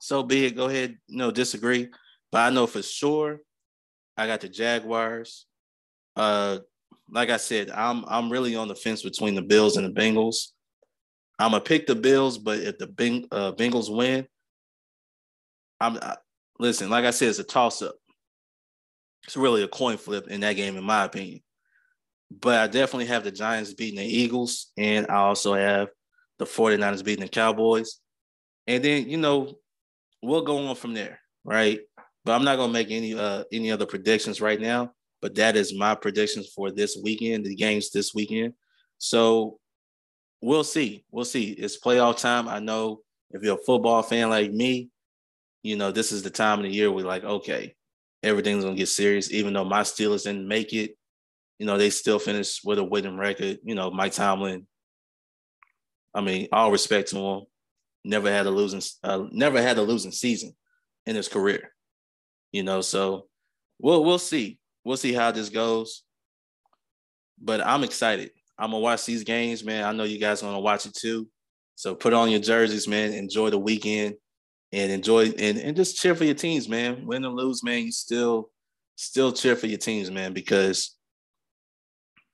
so 0.00 0.22
be 0.22 0.44
it. 0.44 0.54
Go 0.54 0.66
ahead, 0.66 0.98
you 1.08 1.16
know, 1.16 1.30
disagree. 1.30 1.88
But 2.30 2.42
I 2.42 2.50
know 2.50 2.66
for 2.66 2.82
sure, 2.82 3.40
I 4.16 4.26
got 4.26 4.40
the 4.40 4.48
Jaguars. 4.48 5.46
Uh, 6.16 6.58
like 7.10 7.30
I 7.30 7.36
said, 7.36 7.70
I'm 7.70 8.04
I'm 8.06 8.30
really 8.30 8.56
on 8.56 8.68
the 8.68 8.74
fence 8.74 9.02
between 9.02 9.34
the 9.34 9.42
Bills 9.42 9.76
and 9.76 9.86
the 9.86 10.00
Bengals. 10.00 10.48
I'm 11.38 11.50
gonna 11.50 11.62
pick 11.62 11.86
the 11.86 11.94
Bills, 11.94 12.38
but 12.38 12.60
if 12.60 12.78
the 12.78 12.86
Beng, 12.86 13.26
uh, 13.32 13.52
Bengals 13.52 13.94
win, 13.94 14.26
I'm 15.80 15.96
I, 15.96 16.16
listen. 16.58 16.90
Like 16.90 17.04
I 17.04 17.10
said, 17.10 17.28
it's 17.28 17.38
a 17.38 17.44
toss 17.44 17.82
up 17.82 17.96
it's 19.26 19.36
really 19.36 19.62
a 19.62 19.68
coin 19.68 19.96
flip 19.96 20.28
in 20.28 20.40
that 20.40 20.54
game, 20.54 20.76
in 20.76 20.84
my 20.84 21.04
opinion. 21.04 21.40
But 22.30 22.58
I 22.58 22.66
definitely 22.66 23.06
have 23.06 23.24
the 23.24 23.30
Giants 23.30 23.74
beating 23.74 23.98
the 23.98 24.04
Eagles, 24.04 24.72
and 24.76 25.06
I 25.08 25.16
also 25.16 25.54
have 25.54 25.88
the 26.38 26.44
49ers 26.44 27.04
beating 27.04 27.24
the 27.24 27.28
Cowboys. 27.28 28.00
And 28.66 28.84
then, 28.84 29.08
you 29.08 29.18
know, 29.18 29.54
we'll 30.22 30.42
go 30.42 30.66
on 30.68 30.76
from 30.76 30.94
there, 30.94 31.20
right? 31.44 31.80
But 32.24 32.32
I'm 32.32 32.44
not 32.44 32.56
gonna 32.56 32.72
make 32.72 32.90
any 32.90 33.14
uh 33.14 33.44
any 33.52 33.70
other 33.70 33.86
predictions 33.86 34.40
right 34.40 34.60
now. 34.60 34.92
But 35.20 35.34
that 35.36 35.56
is 35.56 35.74
my 35.74 35.94
predictions 35.94 36.48
for 36.54 36.70
this 36.70 36.98
weekend, 37.02 37.46
the 37.46 37.54
games 37.54 37.90
this 37.90 38.14
weekend. 38.14 38.54
So 38.98 39.58
we'll 40.42 40.64
see. 40.64 41.04
We'll 41.10 41.24
see. 41.24 41.50
It's 41.52 41.80
playoff 41.80 42.18
time. 42.18 42.48
I 42.48 42.58
know 42.58 43.00
if 43.30 43.42
you're 43.42 43.54
a 43.54 43.64
football 43.64 44.02
fan 44.02 44.30
like 44.30 44.52
me, 44.52 44.90
you 45.62 45.76
know, 45.76 45.90
this 45.90 46.12
is 46.12 46.22
the 46.22 46.30
time 46.30 46.58
of 46.60 46.64
the 46.64 46.70
year 46.70 46.90
we're 46.90 47.06
like, 47.06 47.24
okay, 47.24 47.74
everything's 48.22 48.64
gonna 48.64 48.76
get 48.76 48.88
serious. 48.88 49.32
Even 49.32 49.52
though 49.52 49.64
my 49.64 49.80
Steelers 49.80 50.24
didn't 50.24 50.46
make 50.48 50.72
it, 50.72 50.96
you 51.58 51.66
know, 51.66 51.78
they 51.78 51.90
still 51.90 52.18
finished 52.18 52.60
with 52.64 52.78
a 52.78 52.84
winning 52.84 53.16
record. 53.16 53.58
You 53.64 53.74
know, 53.74 53.90
Mike 53.90 54.12
Tomlin. 54.12 54.66
I 56.14 56.20
mean, 56.20 56.48
all 56.52 56.70
respect 56.70 57.08
to 57.10 57.18
him. 57.18 57.42
Never 58.04 58.30
had 58.30 58.46
a 58.46 58.50
losing, 58.50 58.82
uh, 59.02 59.24
never 59.32 59.60
had 59.60 59.78
a 59.78 59.82
losing 59.82 60.12
season 60.12 60.54
in 61.06 61.16
his 61.16 61.28
career. 61.28 61.73
You 62.54 62.62
know, 62.62 62.82
so 62.82 63.26
we'll 63.80 64.04
we'll 64.04 64.20
see. 64.20 64.60
We'll 64.84 64.96
see 64.96 65.12
how 65.12 65.32
this 65.32 65.48
goes. 65.48 66.04
But 67.42 67.60
I'm 67.66 67.82
excited. 67.82 68.30
I'm 68.56 68.70
gonna 68.70 68.78
watch 68.78 69.04
these 69.04 69.24
games, 69.24 69.64
man. 69.64 69.82
I 69.82 69.90
know 69.90 70.04
you 70.04 70.20
guys 70.20 70.40
gonna 70.40 70.60
watch 70.60 70.86
it 70.86 70.94
too. 70.94 71.26
So 71.74 71.96
put 71.96 72.12
on 72.12 72.30
your 72.30 72.38
jerseys, 72.38 72.86
man. 72.86 73.12
Enjoy 73.12 73.50
the 73.50 73.58
weekend 73.58 74.14
and 74.70 74.92
enjoy 74.92 75.30
and, 75.30 75.58
and 75.58 75.74
just 75.74 76.00
cheer 76.00 76.14
for 76.14 76.22
your 76.22 76.36
teams, 76.36 76.68
man. 76.68 77.04
Win 77.04 77.24
or 77.24 77.32
lose, 77.32 77.64
man, 77.64 77.86
you 77.86 77.90
still 77.90 78.50
still 78.94 79.32
cheer 79.32 79.56
for 79.56 79.66
your 79.66 79.78
teams, 79.78 80.12
man, 80.12 80.32
because 80.32 80.96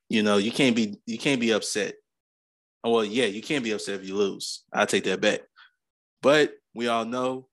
you 0.07 0.21
know 0.21 0.37
you 0.37 0.51
can't 0.51 0.75
be 0.75 0.99
you 1.07 1.17
can't 1.17 1.41
be 1.41 1.49
upset. 1.49 1.95
Well, 2.83 3.03
yeah, 3.03 3.25
you 3.25 3.41
can't 3.41 3.63
be 3.63 3.71
upset 3.71 4.01
if 4.01 4.07
you 4.07 4.15
lose. 4.15 4.65
I 4.71 4.85
take 4.85 5.05
that 5.05 5.19
back. 5.19 5.39
But 6.21 6.53
we 6.75 6.89
all 6.89 7.05
know 7.05 7.47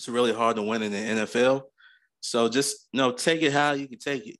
it's 0.00 0.08
really 0.08 0.32
hard 0.32 0.56
to 0.56 0.62
win 0.62 0.82
in 0.82 0.92
the 0.92 0.98
NFL. 1.26 1.64
So 2.20 2.48
just 2.48 2.88
you 2.90 2.98
know, 2.98 3.12
take 3.12 3.42
it 3.42 3.52
how 3.52 3.72
you 3.72 3.86
can 3.86 3.98
take 3.98 4.26
it. 4.26 4.36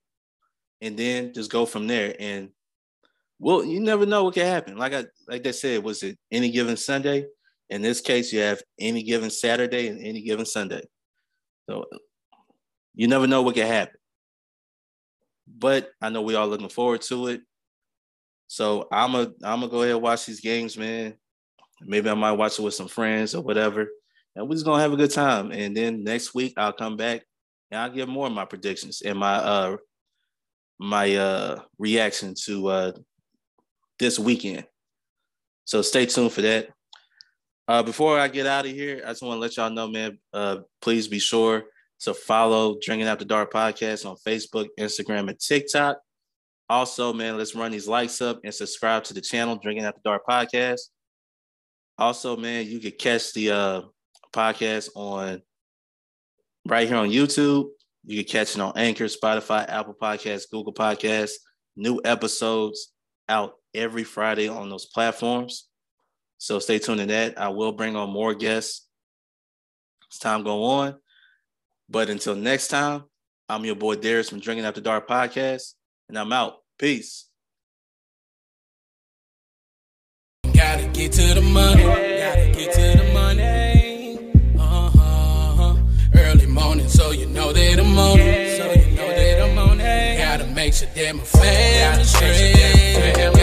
And 0.81 0.96
then 0.96 1.35
just 1.35 1.51
go 1.51 1.66
from 1.66 1.87
there. 1.87 2.16
And 2.18 2.49
well, 3.38 3.62
you 3.62 3.79
never 3.79 4.07
know 4.07 4.25
what 4.25 4.33
can 4.33 4.46
happen. 4.46 4.79
Like 4.79 4.94
I 4.94 5.05
like 5.29 5.42
they 5.42 5.53
said, 5.53 5.85
was 5.85 6.03
it 6.03 6.18
any 6.33 6.51
given 6.51 6.79
Sunday? 6.79 7.27
In 7.68 7.83
this 7.83 8.01
case, 8.01 8.33
you 8.33 8.40
have 8.40 8.62
any 8.79 9.03
given 9.03 9.29
Saturday 9.29 9.88
and 9.88 10.01
any 10.03 10.23
given 10.23 10.46
Sunday. 10.46 10.83
So 11.68 11.85
you 12.94 13.07
never 13.07 13.27
know 13.27 13.42
what 13.42 13.55
can 13.55 13.66
happen. 13.66 13.99
But 15.46 15.90
I 16.01 16.09
know 16.09 16.23
we 16.23 16.37
all 16.37 16.49
looking 16.49 16.70
forward 16.70 17.03
to 17.03 17.27
it. 17.27 17.42
So 18.46 18.88
I'm 18.90 19.14
a 19.14 19.31
I'm 19.44 19.61
gonna 19.61 19.68
go 19.68 19.83
ahead 19.83 19.96
and 19.96 20.03
watch 20.03 20.25
these 20.25 20.40
games, 20.40 20.79
man. 20.79 21.16
Maybe 21.83 22.09
I 22.09 22.14
might 22.14 22.33
watch 22.33 22.59
it 22.59 22.62
with 22.62 22.73
some 22.73 22.88
friends 22.88 23.35
or 23.35 23.42
whatever. 23.42 23.88
And 24.37 24.49
we're 24.49 24.55
just 24.55 24.64
gonna 24.64 24.83
have 24.83 24.93
a 24.93 24.97
good 24.97 25.11
time. 25.11 25.53
And 25.53 25.77
then 25.77 26.05
next 26.05 26.35
week 26.35 26.55
I'll 26.57 26.73
come 26.73 26.97
back 26.97 27.23
and 27.71 27.81
I'll 27.81 27.90
give 27.90 28.09
more 28.09 28.27
of 28.27 28.33
my 28.33 28.45
predictions 28.45 29.03
and 29.03 29.19
my 29.19 29.35
uh 29.35 29.77
my 30.79 31.14
uh 31.14 31.61
reaction 31.79 32.35
to 32.45 32.69
uh 32.69 32.93
this 33.99 34.19
weekend. 34.19 34.66
So 35.64 35.83
stay 35.83 36.07
tuned 36.07 36.33
for 36.33 36.43
that. 36.43 36.71
Uh, 37.69 37.85
before 37.85 38.19
I 38.19 38.27
get 38.27 38.47
out 38.47 38.66
of 38.66 38.73
here, 38.73 39.01
I 39.05 39.11
just 39.11 39.23
want 39.23 39.37
to 39.37 39.40
let 39.40 39.57
y'all 39.57 39.71
know, 39.71 39.87
man. 39.87 40.19
Uh, 40.33 40.57
please 40.81 41.07
be 41.07 41.21
sure 41.21 41.66
to 42.01 42.12
follow 42.12 42.77
Drinking 42.83 43.07
After 43.07 43.25
Dark 43.25 43.53
podcast 43.53 44.05
on 44.05 44.16
Facebook, 44.27 44.66
Instagram, 44.79 45.29
and 45.29 45.38
TikTok. 45.38 45.99
Also, 46.69 47.12
man, 47.12 47.38
let's 47.38 47.55
run 47.55 47.71
these 47.71 47.87
likes 47.87 48.21
up 48.21 48.40
and 48.43 48.53
subscribe 48.53 49.05
to 49.05 49.14
the 49.14 49.21
channel, 49.21 49.55
Drinking 49.57 49.85
After 49.85 50.01
Dark 50.05 50.23
podcast. 50.29 50.81
Also, 51.97 52.37
man, 52.37 52.66
you 52.66 52.81
can 52.81 52.93
catch 52.93 53.33
the 53.35 53.51
uh, 53.53 53.83
podcast 54.33 54.90
on 54.95 55.43
right 56.66 56.88
here 56.88 56.97
on 56.97 57.11
YouTube. 57.11 57.69
You 58.05 58.23
can 58.23 58.31
catch 58.31 58.55
it 58.55 58.61
on 58.61 58.73
Anchor, 58.77 59.05
Spotify, 59.05 59.69
Apple 59.69 59.95
Podcasts, 60.01 60.51
Google 60.51 60.73
Podcasts. 60.73 61.33
New 61.77 62.01
episodes 62.05 62.93
out 63.29 63.55
every 63.75 64.05
Friday 64.05 64.49
on 64.49 64.69
those 64.69 64.87
platforms. 64.87 65.69
So 66.38 66.59
stay 66.59 66.79
tuned 66.79 67.01
to 67.01 67.07
that. 67.07 67.38
I 67.38 67.49
will 67.49 67.73
bring 67.73 67.97
on 67.97 68.11
more 68.11 68.35
guests 68.35 68.87
as 70.11 70.19
time 70.19 70.43
go 70.43 70.64
on. 70.64 70.97
But 71.88 72.09
until 72.09 72.35
next 72.35 72.69
time, 72.69 73.05
I'm 73.49 73.64
your 73.64 73.75
boy 73.75 73.97
Darius 73.97 74.31
from 74.31 74.40
Drinking 74.40 74.64
After 74.64 74.81
Dark 74.81 75.09
podcast, 75.09 75.75
and 76.09 76.19
I'm 76.19 76.33
out. 76.33 76.55
Peace. 76.79 77.27
Gotta 80.55 80.87
get 80.88 81.12
to 81.12 81.35
the 81.35 81.40
money. 81.43 82.10
On 88.00 88.18
it. 88.20 88.56
So 88.58 88.64
you 88.72 88.96
know 88.96 89.08
that 89.08 89.42
I'm 89.42 89.58
on 89.58 89.80
it. 89.80 90.18
Gotta 90.18 90.46
make 90.46 90.74
sure 90.74 90.88
that 90.94 91.16
my 91.16 91.24
family 91.24 92.04
straight. 92.04 93.39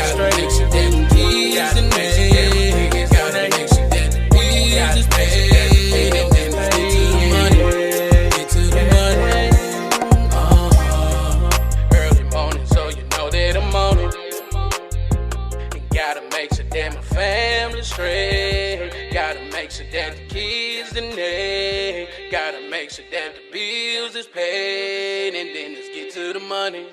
Gotta 22.97 23.11
make 23.11 23.35
the 23.35 23.51
bills 23.51 24.15
is 24.15 24.25
paid. 24.25 25.35
And 25.35 25.55
then 25.55 25.75
let's 25.75 25.89
get 25.89 26.11
to 26.13 26.33
the 26.33 26.39
money. 26.39 26.87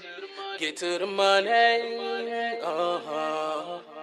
Get 0.59 0.77
to 0.79 0.99
the 0.99 1.07
money. 1.07 1.49
Uh-huh. 2.63 3.94